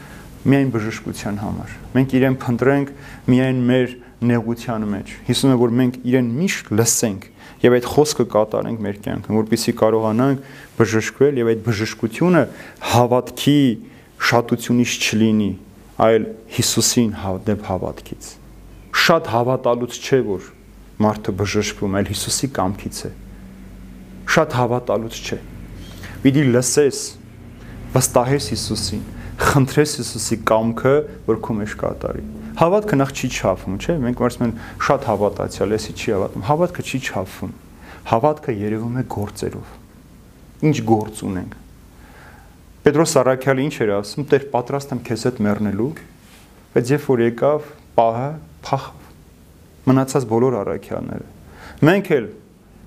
[0.44, 2.90] միայն բժշկության համար։ Մենք իրեն փնտրենք
[3.32, 3.94] միայն մեր
[4.24, 7.24] նեղության մեջ։ Հիսուսը որ մենք իրեն միշտ լսենք
[7.64, 10.48] եւ այդ խոսքը կատարենք մեր կյանքում, որպեսզի կարողանանք
[10.78, 12.42] բժշկվել եւ այդ բժշկությունը
[12.92, 13.60] հավատքի
[14.28, 15.50] շատությունից չլինի,
[16.04, 17.10] այլ Հիսուսին
[17.48, 18.30] դեպ հավատքից։
[19.04, 20.46] Շատ հավատալուց չէ որ
[21.04, 23.10] մարդը բժշկվում, այլ Հիսուսի կամքից է։
[24.34, 25.38] Շատ հավատալուց չէ։
[26.24, 27.02] Պիտի լսես,
[27.94, 29.04] վստահես Հիսուսին,
[29.50, 30.96] խնդրես Հիսուսի կամքը,
[31.28, 35.92] որ քո մեջ կատարի։ Հավատքը նախ չի չափվում, չէ՞։ Մենք ասում ենք շատ հավատացյալ, էսի
[35.94, 37.54] չի հավատում։ Հավատքը չի չափվում։
[38.14, 39.72] Հավատքը երևում է գործերով։
[40.64, 41.56] Ինչ գործ ունենք։
[42.84, 45.90] Պետրոս Սարաքյալը ինչ էր ասում, Տեր պատրաստ եմ քեզ հետ մեռնելու,
[46.74, 48.28] բայց երբ որ եկավ, պահը
[48.68, 49.04] փախավ։
[49.88, 51.26] Մնացած բոլոր առաքյալները։
[51.84, 52.28] Մենք էլ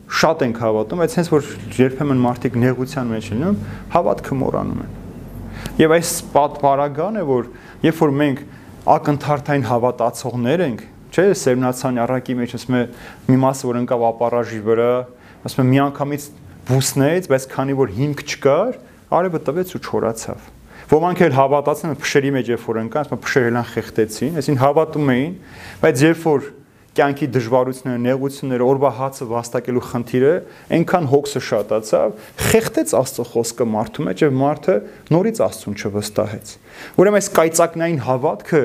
[0.08, 3.58] շատ ենք հավատում, բայց հենց որ երբեմն մարդիկ նեղության մեջ լինում,
[3.98, 4.94] հավատքը մոռանում են։
[5.82, 7.50] Եվ այս պատվարական է, որ
[7.84, 8.46] երբ որ մենք
[8.88, 12.82] ակնթարթային հավատացողներ ենք, չէ՞, Սերմնացանի առակի մեջ ասում է
[13.28, 14.92] մի մասը որ ընկավ ապարաժի վրա,
[15.48, 16.28] ասում է միանգամից
[16.68, 18.78] բուսնեց, բայց քանի որ հիմք չկար,
[19.18, 20.48] արևը տվեց ու չորացավ։
[20.88, 25.34] Ոմանք էլ հավատացան փշերի մեջ երբ որ ընկան, ասում փշերն խեղտեցին, այսին հավատում էին,
[25.84, 26.48] բայց երբ որ
[26.98, 30.32] կյանքի դժվարությունները, նեղությունները, օրվա հացը վաստակելու խնդիրը
[30.78, 32.16] այնքան հոգսը շատացավ,
[32.48, 34.78] խեղտեց Աստծո խոսքը մարդու մեջ եւ մարդը
[35.14, 36.56] նորից Աստծուն չվստահեց։
[36.98, 38.64] Ուրեմն այս կայծակնային հավատքը,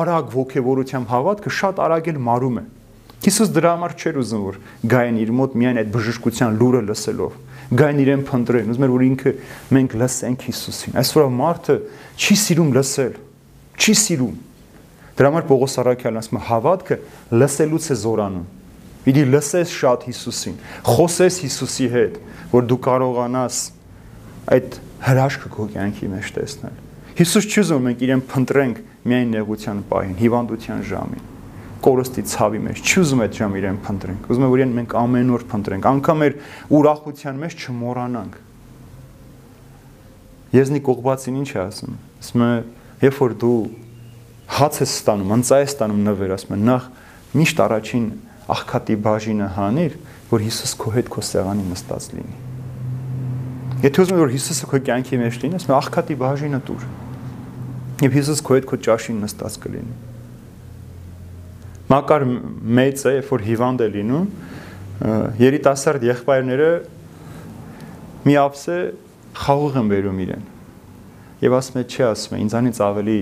[0.00, 2.64] արագ ողքեվորությամբ հավատքը շատ արագ էլ մարում է։
[3.20, 4.54] Հիսուս դրա համար չէր ուզում որ
[4.88, 7.34] գային իր մոտ միայն այդ բժշկության լուրը լսելով
[7.70, 9.32] գային իրեն փնտրեն ուզում էր որ ինքը
[9.76, 11.76] մենք լսենք Հիսուսին այսօր մարդը
[12.16, 13.18] չի սիրում լսել
[13.76, 14.38] չի սիրում
[15.20, 16.96] Դրա համար Պողոս Արաքյալն ասում է հավատքը
[17.36, 18.46] լսելուց է զորանում։
[19.04, 20.54] Պիտի լսես շատ Հիսուսին,
[20.88, 22.14] խոսես Հիսուսի հետ,
[22.54, 23.58] որ դու կարողանաս
[24.56, 24.78] այդ
[25.10, 26.80] հրաշքը քո կյանքի մեջ տեսնել։
[27.20, 31.28] Հիսուս չի ուզում մենք իրեն փնտրենք միայն նեղության պահին, հիվանդության ժամին
[31.80, 35.30] կորստի ցավի մեջ չի ուզում այդ ժամ իրեն փնտրենք ուզում է որ իրեն մենք ամեն
[35.36, 36.34] օր փնտրենք անգամ մեր
[36.76, 38.34] ուրախության մեջ չմոռանանք
[40.50, 42.50] Եզնի կողբացին ինչ է ասում ասում է
[43.06, 43.56] երբ որ դու
[44.50, 46.86] հաց է ստանում, ընծա է ստանում նվեր, ասում են, նախ
[47.40, 48.06] միշտ առաջին
[48.50, 49.96] աղքատի բաժինը հանիր,
[50.30, 52.36] որ Հիսուս քո հետ քո սեղանի նստած լինի։
[53.80, 56.86] Եթե ուզում ես որ Հիսուսը քո կյանքի մեջ լինի, ասում աղքատի բաժինը տուր։
[58.00, 59.94] Եվ Հիսուս քո հետ քո ճաշին նստած կլինի։
[61.90, 62.24] Մակար
[62.80, 64.26] մեծ է, երբ որ հիվանդ է լինում,
[65.40, 66.70] երիտասարդ եղբայրները
[68.26, 68.76] մի ապսե
[69.40, 70.44] խաղող են բերում իրեն։
[71.40, 73.18] Եվ ասում է, չէ, ասում է, ինձանից ավելի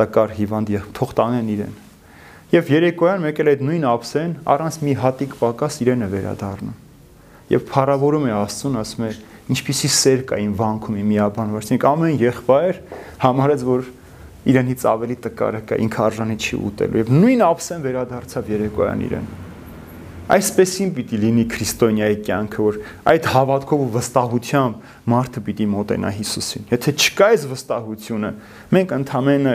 [0.00, 1.76] տկար հիվանդ եւ թող տանեն իրեն։
[2.54, 6.76] Եվ երեկոյան մեկ էլ այդ նույն ափսեն առանց մի հատիկ պակաս իրեն է վերադառնում։
[7.54, 9.10] Եվ փառավորում է Աստծուն, ասում է,
[9.54, 12.78] ինչպիսի սեր կա իմ վանքում իմ միաբան վրցինք ամեն եղբայր
[13.24, 13.88] համարեց որ
[14.54, 19.28] իրենից ավելի տկարը կա ինքը արժանի չի ուտելու եւ նույն ափսեն վերադարձավ երեկոյան իրեն
[20.24, 22.76] Այսպեսին պիտի լինի քրիստոնյայի կյանքը, որ
[23.12, 28.30] այդ հավատքով ու վստահությամբ մարդը պիտի մոտենա Հիսուսին։ Եթե չկա այս վստահությունը,
[28.72, 29.54] մենք ընդամենը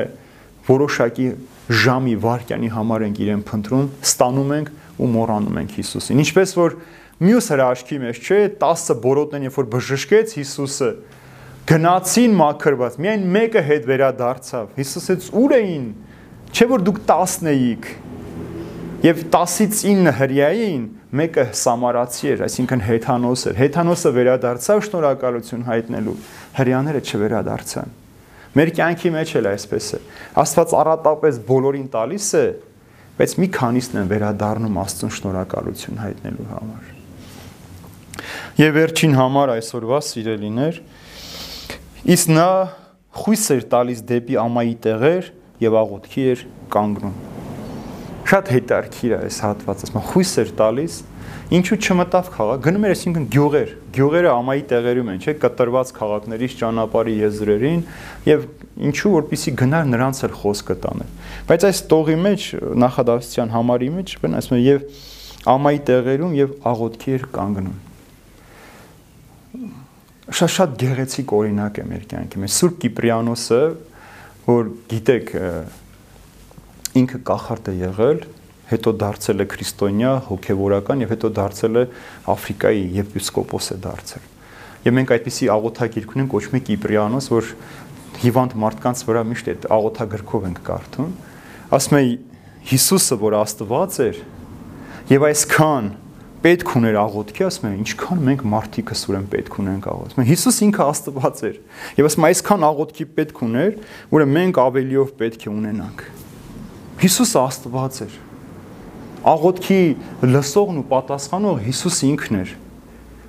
[0.69, 1.27] որոշակի
[1.69, 6.75] ժամի վարքյանի համար ենք իրեն փնտրում, ստանում ենք ու մոռանում ենք Հիսուսին։ Ինչպես որ
[7.19, 10.89] մյուս հրաշքի մեջ չէ, 10 բորոտն երբ որ բժշկեց Հիսուսը,
[11.69, 15.89] գնացին մաքրված, միայն մեկը հետ վերադարձավ։ Հիսուսից ուր էին։
[16.49, 17.89] Չէ որ դուք 10-ն էիք։
[19.05, 20.83] Եվ 10-ից 9 հрьяին
[21.19, 26.19] մեկը սամարացի էր, այսինքն հեթանոս էր։ Հեթանոսը վերադարձավ շնորհակալություն հայտնելու։
[26.59, 27.98] Հрьяները չվերադարձան։
[28.57, 29.99] Մեր կյանքի մեջ էլ այսպես է։
[30.41, 32.45] Աստված առատապես բոլորին տալիս է,
[33.19, 36.87] բայց մի քանիսն են վերադառնում Աստծուն շնորհակալություն հայտնելու համար։
[38.59, 40.79] Եվ վերջին համար այսօրվա սիրելիներ,
[42.15, 42.49] իսկ նա
[43.19, 45.29] խույս էր տալիս դեպի ամայի տեղեր
[45.63, 46.43] եւ աղոթքի էր
[46.73, 47.15] կանգնում։
[48.29, 50.97] Շատ հետարքիր է այս հատվածը, ասում խույս էր տալիս
[51.49, 57.15] Ինչու չմտավ քաղաք, գնում էր այսինքն գյուղեր, գյուղերը ամայի տեղերում են, չէ, կտրված քաղաքներից ճանապարհի
[57.23, 57.81] եզրերին
[58.29, 58.43] եւ
[58.89, 61.09] ինչու որպիսի գնար նրանց էլ խոսքը տաներ։
[61.49, 62.45] Բայց այս տողի մեջ
[62.85, 64.85] նախադասության համարի մեջ բն ասում է եւ
[65.49, 67.77] ամայի տեղերում եւ աղոթքի էր կանգնում։
[70.29, 73.61] Շատ շատ գեղեցիկ օրինակ է մեր կյանքի մեջ։ Սուրբ Կիպրիանոսը,
[74.45, 75.31] որ գիտեք,
[76.99, 78.21] ինքը կախարդ է եղել,
[78.69, 81.83] հետո դարձել է քրիստոնյա, հոգևորական եւ հետո դարձել է
[82.33, 84.27] Աֆրիկայի եպիսկոպոս է դարձել։
[84.85, 87.49] Եվ մենք այդպիսի աղոթագիրք ունենք կոչվում է Կիպրիանոս, որ
[88.19, 91.09] հիվանդ մարդկանց վրա միշտ այդ աղոթագրքով ենք կարդում։
[91.79, 92.03] Ասում է
[92.69, 94.21] Հիսուսը, որ Աստված էր,
[95.09, 95.89] եւ այսքան
[96.43, 101.41] պետք ուներ աղոթքի, ասում է, ինչքան մենք մարդիկս ուրեմն պետք ունենք աղոթ։ Հիսուս ինքը Աստված
[101.49, 101.57] էր։
[101.99, 103.73] Եվ ասում այսքան աղոթքի պետք ուներ,
[104.13, 106.05] որը մենք ավելիով պետք է ունենանք։
[106.99, 108.17] Հիսուսը Աստված էր
[109.27, 109.81] աղոթքի
[110.29, 112.51] լսողն ու պատասխանող Հիսուս ինքն էր,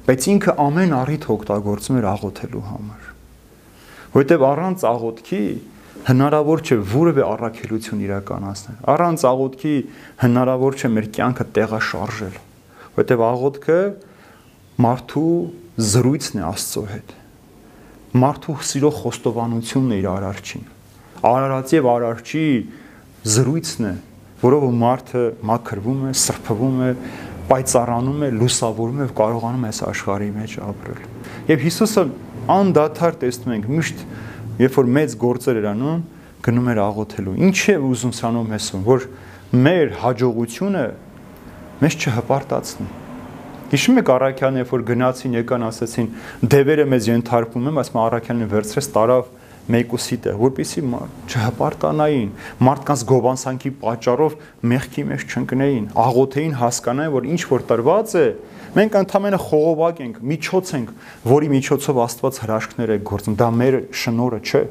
[0.06, 3.08] բայց ինքը ամեն առիթ օգտագործում էր աղոթելու համար։
[4.14, 5.42] Որտեւ առանց աղոթքի
[6.10, 9.74] հնարավոր չէ որևէ առաքելություն իրականացնել։ Առանց աղոթքի
[10.22, 12.36] հնարավոր չէ մեր կյանքը տեղաշարժել,
[12.96, 13.80] որտեւ աղոթքը
[14.80, 15.34] մարդու
[15.90, 17.12] զրույցն է Աստծո հետ։
[18.20, 20.64] Մարդու սիրո խոստովանությունն է իր արարչին։
[21.30, 22.46] Արարած եւ արարչի
[23.30, 23.94] զրույցն է
[24.40, 26.90] որով մարդը մաքրվում է, սրբվում է,
[27.50, 31.00] պայծառանում է, լուսավորում է եւ կարողանում է այս աշխարհի մեջ ապրել։
[31.50, 32.04] Եվ Հիսուսը
[32.54, 34.04] անդադար տեսնում ենք միշտ
[34.60, 36.00] երբ որ մեծ գործեր էր անում,
[36.44, 39.06] գնում էր աղոթելու։ Ինչ է ուզում սանում հեսում, որ
[39.66, 40.84] մեր հաջողությունը
[41.80, 42.88] մեզ չհպարտացնի։
[43.70, 46.08] Հիշում եք Արաքյանը, երբ որ գնացին եկան ասեցին,
[46.52, 49.28] դևերը մեզ ենթարկվում են, ասում Արաքյանին վերցրեց, տարավ
[49.74, 50.82] մեկուսի տեղ, որպեսի
[51.30, 52.30] չհպարտանային,
[52.66, 54.36] մարդկանց գովանսանքի պատճառով
[54.72, 58.26] մեղքի մեջ չընկնեին, աղոթեին հասկանային, որ ինչ որ տրված է,
[58.76, 60.92] մենք ընդամենը խողովակ ենք, միջոց ենք,
[61.30, 64.62] որի միջոցով Աստված հրաշքներ է գործում, դա մեր շնորը չէ։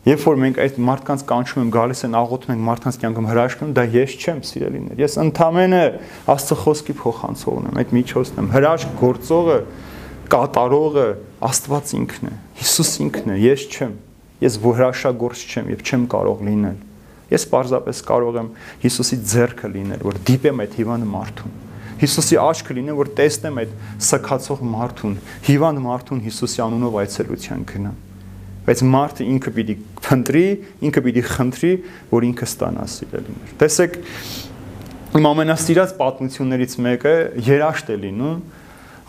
[0.00, 3.82] Երբ որ մենք այդ մարդկանց կանչում ենք, գալիս են աղոթում ենք մարդկանց կյանքում հրաշքնում, դա
[3.94, 5.80] ես չեմ, սիրելիներ։ Ես ընդամենը
[6.32, 9.58] Աստծո խոսքի փոխանցողն եմ, այդ միջոցն եմ։ Հրաշք գործողը
[10.32, 11.06] կատարողը
[11.50, 13.96] Աստված ինքն է, Հիսուս ինքն է, ես չեմ։
[14.40, 16.78] Ես հրաշագործ չեմ եւ չեմ կարող լինել։
[17.30, 18.48] Ես պարզապես կարող եմ
[18.82, 21.58] Հիսուսի ձեռքը լինել, որ դիպեմ այդ հիվանդ մարդուն։
[22.00, 23.74] Հիսուսի աչքը լինել, որ տեսնեմ այդ
[24.08, 27.98] սքացող մարդուն, հիվանդ մարդուն Հիսուսի անունով այցելության գնամ։
[28.66, 30.44] Բայց մարդը ինքը պիտի փնտրի,
[30.88, 31.72] ինքը պիտի խնդրի,
[32.10, 33.96] որ ինքը ստանա սիրելիներ։ Տեսեք,
[35.20, 37.14] իմ ամենասիրած պատմություններից մեկը
[37.50, 38.42] երաշտ է լինում,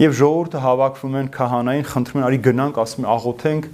[0.01, 3.67] եւ ժողովուրդը հավաքվում են քահանային, խնդրում են արի գնանք, ասում են աղոթենք,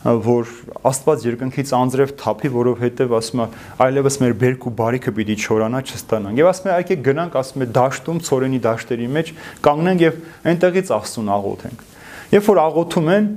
[0.00, 0.50] որ
[0.90, 3.46] Աստված երկնքից անձրև թափի, որովհետև ասում է
[3.84, 7.64] այլևս մեր բերք ու բարիքը պիտի չորանա, չստանանք։ Եվ ասում է այ եկեք գնանք, ասում
[7.64, 9.32] է դաշտում, ծորենի դաշտերի մեջ
[9.66, 10.20] կանգնենք եւ
[10.50, 11.84] այնտեղից Աստծուն աղոթենք։
[12.30, 13.28] Երբ որ աղոթում են,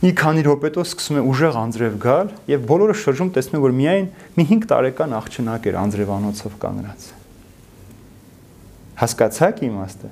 [0.00, 4.06] մի քանի րոպետով սկսում է ուժեղ անձրև գալ եւ բոլորը շրջում տեսնում են որ միայն
[4.38, 7.08] մի 5 տարեկան աղջնակ էր անձրևանոցով կանգնած
[9.02, 10.08] հասկացաք իմաստը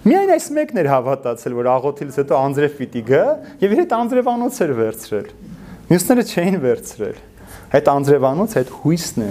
[0.00, 3.24] Միայն այս մեկն էր հավատացել, որ աղոթիլից հետո անձրև պիտի գա
[3.60, 5.26] եւ իր հետ անձրևանոց էր վերցրել։
[5.90, 7.18] Մյուսները չէին վերցրել։
[7.76, 9.28] Այդ անձրևանոց այդ հույսն է,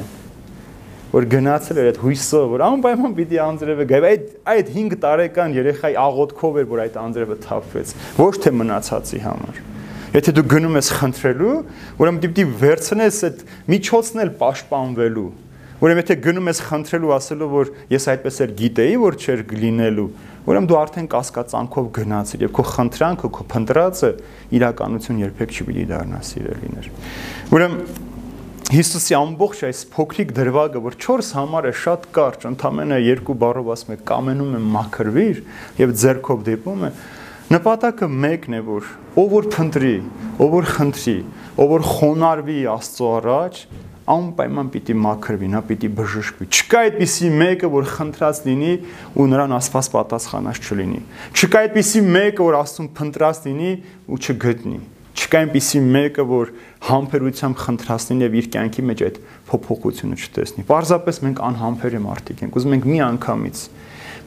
[1.10, 6.00] որ գնացել էր այդ հույսով, որ անպայման պիտի անձրևը գա։ Այդ այդ 5 տարեկան երեխայի
[6.06, 9.62] աղոթքով էր, որ այդ անձրևը թափվեց, ոչ թե մնացածի համար։
[10.10, 11.58] Եթե դու գնում ես խնդրելու,
[11.98, 13.42] ուրեմն դիպտի վերցնես այդ
[13.74, 15.30] միջոցն էլ պաշտպանվելու։
[15.80, 20.08] Ուրեմն եթե գնում ես խնդրելու ասելով որ ես այդպես էլ գիտեի որ չէր լինելու,
[20.50, 24.10] ուրեմն դու արդեն կասկածանքով գնացիր եւ քո խնդրանքը, քո փնտրածը
[24.60, 26.90] իրականություն երբեք չպիտի դառնա սիրելիներ։
[27.56, 28.08] Ուրեմն
[28.70, 33.96] Հիսուսի ամբողջ այս փոքրիկ դրվագը, որ 4 համար է շատ կարճ, ընդամենը երկու բառով ասում
[33.96, 35.40] է կամենում է մաքրվիր
[35.80, 36.92] եւ ձերքով դեպում է,
[37.50, 39.96] նպատակը մեկն է, որ ով որ փնտրի,
[40.38, 41.18] ով որ խնդրի,
[41.66, 43.64] ով որ խոնարհվի Աստծո առաջ,
[44.10, 48.72] անպայման պիտի մաքրվի, նա պիտի բժշկվի։ Չկա այդպիսի մեկը, որ խնդրած լինի
[49.16, 51.02] ու նրան Աստված պատասխանած չլինի։
[51.38, 53.74] Չկա այդպիսի մեկը, որ Աստծուն փնտրած լինի
[54.10, 54.80] ու չգտնի։
[55.20, 56.52] Չկա այնպիսի մեկը, որ
[56.90, 59.18] համբերությամբ խնդրած լինի եւ իր կյանքի մեջ այդ
[59.50, 63.64] փոփոխությունը չտեսնի։ Պարզապես մենք անհամբեր մարդիկ ենք։ Ուզում ենք մի անգամից,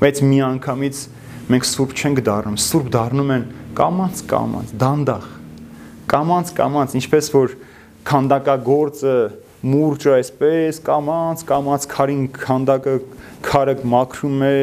[0.03, 1.01] բայց մի անգամից
[1.53, 3.47] մենք սուրբ չենք դառնում։ Սուրբ դառնում են
[3.79, 5.27] կամած կամած, դանդաղ։
[6.13, 7.57] Կամած կամած, ինչպես որ
[8.13, 9.17] քանդակագործը
[9.63, 12.95] մուրճը այսպես կամած կամած քարին քանդակը
[13.47, 14.57] քարը մաքրում է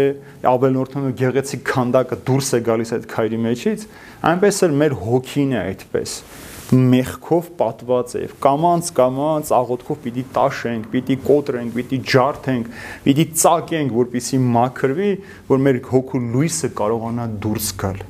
[0.50, 3.86] ավելորդում է գեղեցիկ քանդակը դուրս է գալիս այդ քայրի մեջից
[4.30, 6.16] այնպես էլ մեր հոգին է այդպես
[6.70, 12.68] մեղքով պատված է կամանց կամանց աղոթքով պիտի տաշենք, պիտի կոտրենք, պիտի ջարդենք,
[13.08, 15.10] պիտի ծակենք, որպիսի մաքրվի,
[15.50, 18.04] որ մեր հոգու լույսը կարողանա դուրս գալ։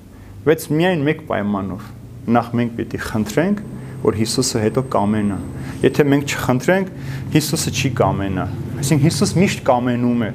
[0.50, 1.88] Բայց միայն մեկ պայմանով։
[2.36, 3.64] Նախ մենք պիտի խնդրենք,
[4.04, 5.40] որ Հիսուսը հետո կամենա։
[5.84, 6.94] Եթե մենք չխնդրենք,
[7.36, 8.46] Հիսուսը չի կամենա։
[8.80, 10.32] Այսինքն Հիսուս միշտ կամենում է։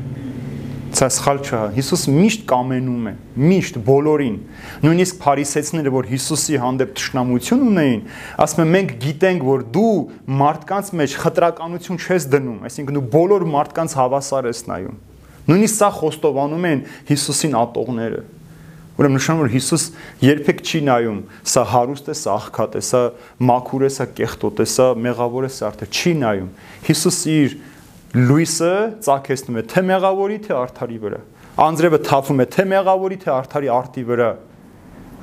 [0.95, 3.13] Սա սխալ չէ։ Հիսուս միշտ կամենում է,
[3.51, 4.37] միշտ բոլորին։
[4.85, 8.05] Նույնիսկ փարիսեցիները, որ Հիսուսի հանդեպ ճշնամություն ունեին,
[8.45, 9.97] ասում են մենք գիտենք, որ դու
[10.45, 15.03] մարդկանց մեջ խտրականություն չես դնում, այսինքն դու բոլոր մարդկանց հավասար ես նայում։
[15.51, 18.23] Նույնիսկ սա խոստովանում են Հիսուսին ատողները։
[18.95, 19.85] Ուրեմն նշանակում որ Հիսուս
[20.23, 21.21] երբեք չի նայում,
[21.51, 23.01] սա հարուստ է, սա աղքատ է, սա
[23.51, 26.51] մաքուր է, սա կեղտոտ է, սա մեղավոր է, սա արդար չի նայում։
[26.87, 27.57] Հիսուս իր
[28.15, 31.21] լույսը ցակեցնում է թե մեղավորի, թե արդարի վրա։
[31.65, 34.31] Անձրևը թափում է թե մեղավորի, թե արդարի արտի վրա։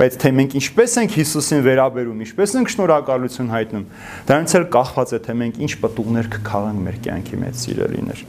[0.02, 3.84] Բայց թե մենք ինչպես ենք Հիսուսին վերաբերում, ինչպես ենք շնորհակալություն հայտնում,
[4.28, 8.24] դրանից էլ կախված է թե մենք ինչ պատուղներ կքաղենք մեր կյանքի մեջ, սիրելիներ։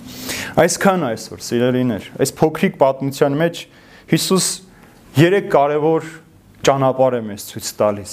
[0.62, 3.62] Այսքան այսօր, սիրելիներ, այս փոքրիկ պատմության մեջ
[4.12, 4.48] Հիսուս
[5.12, 6.04] Երեք կարևոր
[6.64, 8.12] ճանապարհ է մեզ ցույց տալիս։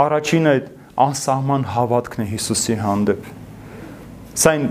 [0.00, 0.64] Առաջինը այդ
[1.04, 3.28] անսահման հավատքն է Հիսուսի հանդեպ։
[4.42, 4.64] Սա այն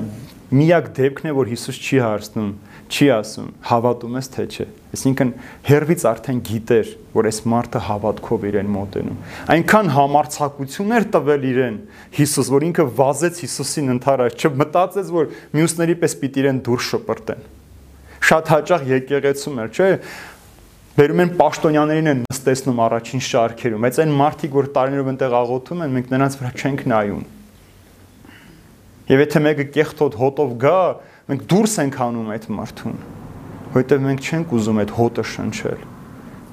[0.59, 2.49] միակ դեպքն է, որ Հիսուս չի հարցնում,
[2.91, 4.67] չի ասում, հավատում ես թե չէ։
[4.99, 5.33] Այսինքն
[5.71, 9.23] հերվից արդեն գիտեր, որ այս մարդը հավատքով իրեն մոտենում։
[9.55, 11.81] Այնքան համարցակություններ տվել իրեն
[12.19, 17.51] Հիսուս, որ ինքը վազեց Հիսուսին ընթարած, չմտածեց, որ մյուսների պես պիտի իրեն դուրս շպրտեն։
[18.23, 19.87] Շատ հաճախ եկեղեցում էր, չէ՞,
[20.93, 25.95] Բերում են պաշտոնյաներին են նստեցնում առաջին շարքերում, բայց այն մարդիկ, որ տարիներով այնտեղ աղոթում են,
[25.95, 27.23] մենք նրանց վրա չենք նայում։
[29.09, 30.75] Եվ եթե մեկը կեղտոտ հոտով գա,
[31.33, 33.01] մենք դուրս ենք անում այդ մարդուն,
[33.73, 35.83] որովհետև մենք չենք ուզում այդ հոտը շնչել։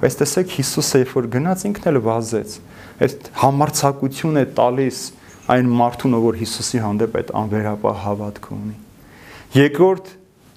[0.01, 2.55] Բայց տեսեք Հիսուսը երբ որ գնաց ինքն էլ վազեց,
[3.05, 5.01] այդ համարցակություն է տալիս
[5.53, 8.77] այն մարդուն, որ Հիսուսի հանդեպ այդ անվերապահ հավատք ունի։
[9.61, 10.13] Երկրորդ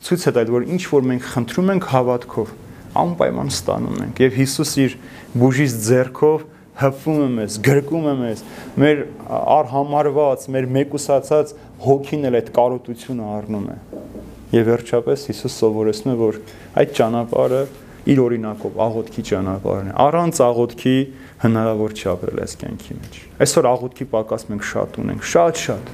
[0.09, 2.55] ցույց է տալ, որ ինչ որ մենք խնդրում ենք հավատքով,
[3.01, 4.97] անպայման ստանում ենք։ Եվ Հիսուս իր
[5.43, 8.43] բուժից ձեռքով հպվում է մեզ, գրկում է մեզ,
[8.83, 9.03] մեր
[9.55, 11.53] արհամարված, մեր մեկուսացած
[11.85, 13.77] հոգին էլ այդ կարոտությունը առնում է։
[14.55, 16.41] Եվ վերջապես Հիսուս սովորեցնում է, որ
[16.83, 17.63] այդ ճանապարհը
[18.05, 20.97] իր օրինակով աղոթքի ճանապարհն է։ Առանց աղոթքի
[21.45, 25.93] հնարավոր չի ապրել այս կյանքի մեջ։ Այսօր աղոթքի պակաս մենք շատ ունենք, շատ-շատ։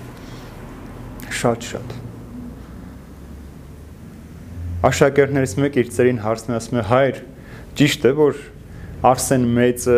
[1.41, 2.10] Շատ-շատ։
[4.81, 7.19] Աշակերտներից մեկը իր ծերին հարցնում ասում է՝ «Հայր,
[7.77, 8.39] ճիշտ է, որ
[9.11, 9.97] Արսեն մեծը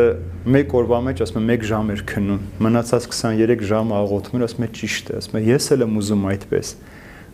[0.54, 4.66] մեկ օրվա մեջ ասում է 1 ժամ էր քնում, մնացած 23 ժամը աղոթում էր, ասում
[4.66, 6.72] է ճիշտ է, ասում է ես էլ եմ ուզում այդպես։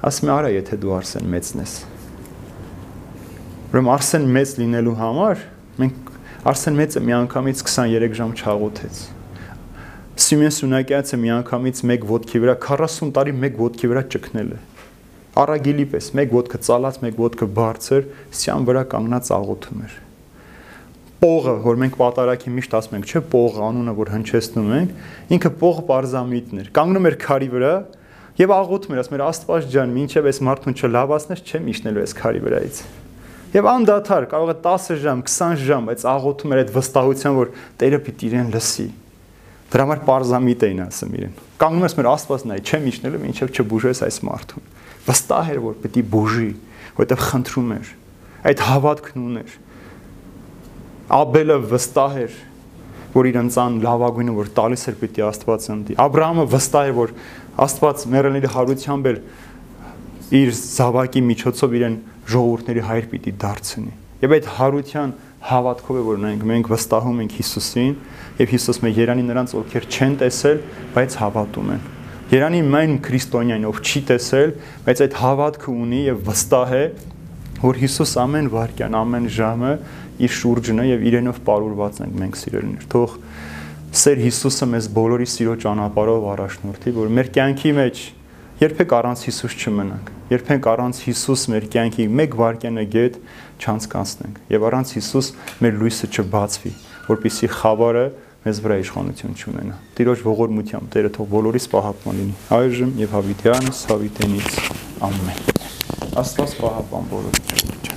[0.08, 1.74] Ասում է արա, եթե դու Արսեն մեծն ես։
[3.68, 5.44] Ուրեմն Արսեն մեծ լինելու համար
[5.80, 6.12] մենք
[6.52, 9.04] Արսեն մեծը միանգամից 23 ժամ չաղոթեց։
[10.28, 14.60] Սիմեն Սունակյանը միանգամից մեկ ոդքի վրա 40 տարի մեկ ոդքի վրա ճկնել է։
[15.38, 18.06] Արագիլի պես մեկ ոդկը ծալած, մեկ ոդկը բարձր,
[18.38, 19.96] սյան վրա կանգնած աղոթում էր
[21.18, 24.92] Պողը, որ մենք պատարակի միշտ ասում ենք, չէ, Պող անունը, որ հնչեցնում ենք,
[25.34, 27.72] ինքը Պող Պարզամիտն էր։ Կանգնում էր քարի վրա
[28.38, 32.42] եւ աղոթում էր, ասում էր Աստված ջան, ինչեւ այս մարդուն չլավացնես, չեմ իջնելու այս քարի
[32.46, 32.80] վրայից։
[33.48, 37.52] Եվ անդադար կարող է 10 ժամ, 20 ժամ, բայց աղոթում էր այդ վստահության, որ
[37.82, 38.86] Տերը պիտի իրեն լսի։
[39.68, 44.00] Դրա համար Պարզամիտ էին ասում իրեն։ Կանգնում ես մեր Աստված նայ, չեմ իջնելու, ինչեւ չբուժես
[44.06, 44.68] այս մարդուն։
[45.08, 46.50] Վստահ էր, որ պիտի բուժի,
[46.98, 47.90] որովհետեւ խնդրում էր։
[48.48, 49.56] Այդ հավատքն ուներ
[51.08, 52.32] Աբելը վստահ էր,
[53.14, 56.92] որ իր ընծան լավագույնը որ տալիս էր պիտի Աստված ընտի։ Աբ รา համը վստահ է,
[56.98, 57.14] որ
[57.64, 59.20] Աստված մեռելների հարությամբ էլ
[60.38, 61.96] իր զավակի միջոցով իրեն
[62.28, 65.14] ժողովուրդների հայր պիտի դարձնի։ Եվ այդ հարության
[65.48, 67.94] հավատքով է որ մենք մենք վստահում ենք Հիսուսին
[68.38, 70.58] եւ Հիսուս մեր Երանի նրանց ովքեր չեն տեսել,
[70.94, 71.86] բայց հավատում են։
[72.28, 74.50] Երանի մայն քրիստոնյան ով չի տեսել,
[74.84, 76.82] բայց այդ հավատքը ունի եւ վստահ է,
[77.62, 79.72] որ Հիսուս ամեն վարքյան, ամեն ժամը
[80.28, 83.16] իր շուրջն է եւ իրենով ապարուրված ենք մենք սիրելիներ։ Թող
[83.98, 88.04] Սեր Հիսուսը մեզ բոլորի սիրո ճանապարհով առաջնորդի, որ մեր կյանքի մեջ
[88.68, 93.14] երբեք առանց Հիսուս չմնանք։ Երբեք առանց Հիսուս մեր կյանքի մեկ վարքյանը գետ
[93.64, 95.30] չանցկացնենք եւ առանց Հիսուս
[95.64, 96.72] մեր լույսը չբացվի,
[97.08, 98.04] որpիսի խավարը
[98.44, 104.62] մեզ վրա իշխանություն չունենա։ Տիրոջ ողորմությամբ Տերը թող բոլորիս պահապան լինի։ Այժմ եւ հավիտյանս հավիտենից
[105.08, 105.44] ամեն։
[106.22, 107.87] Աստված պահապան բոլորին։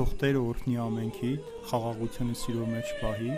[0.00, 3.34] Թող Տերը օրհնի ամենքիդ, խաղաղությունը սիրո մեջ պահի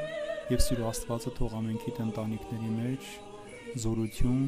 [0.52, 3.08] եւ սիրո Աստվածը թող ամենքիդ ընտանիքների մեջ
[3.82, 4.44] զորություն,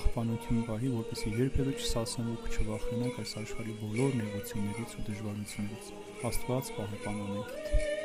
[0.00, 5.92] աղբանություն պահի, որպեսզի երբևէ չսասնեն ու չվախենաք այս աշխարհի բոլոր նեղություններից ու դժվարություններից։
[6.32, 8.03] Աստված պահապան ամենքիդ։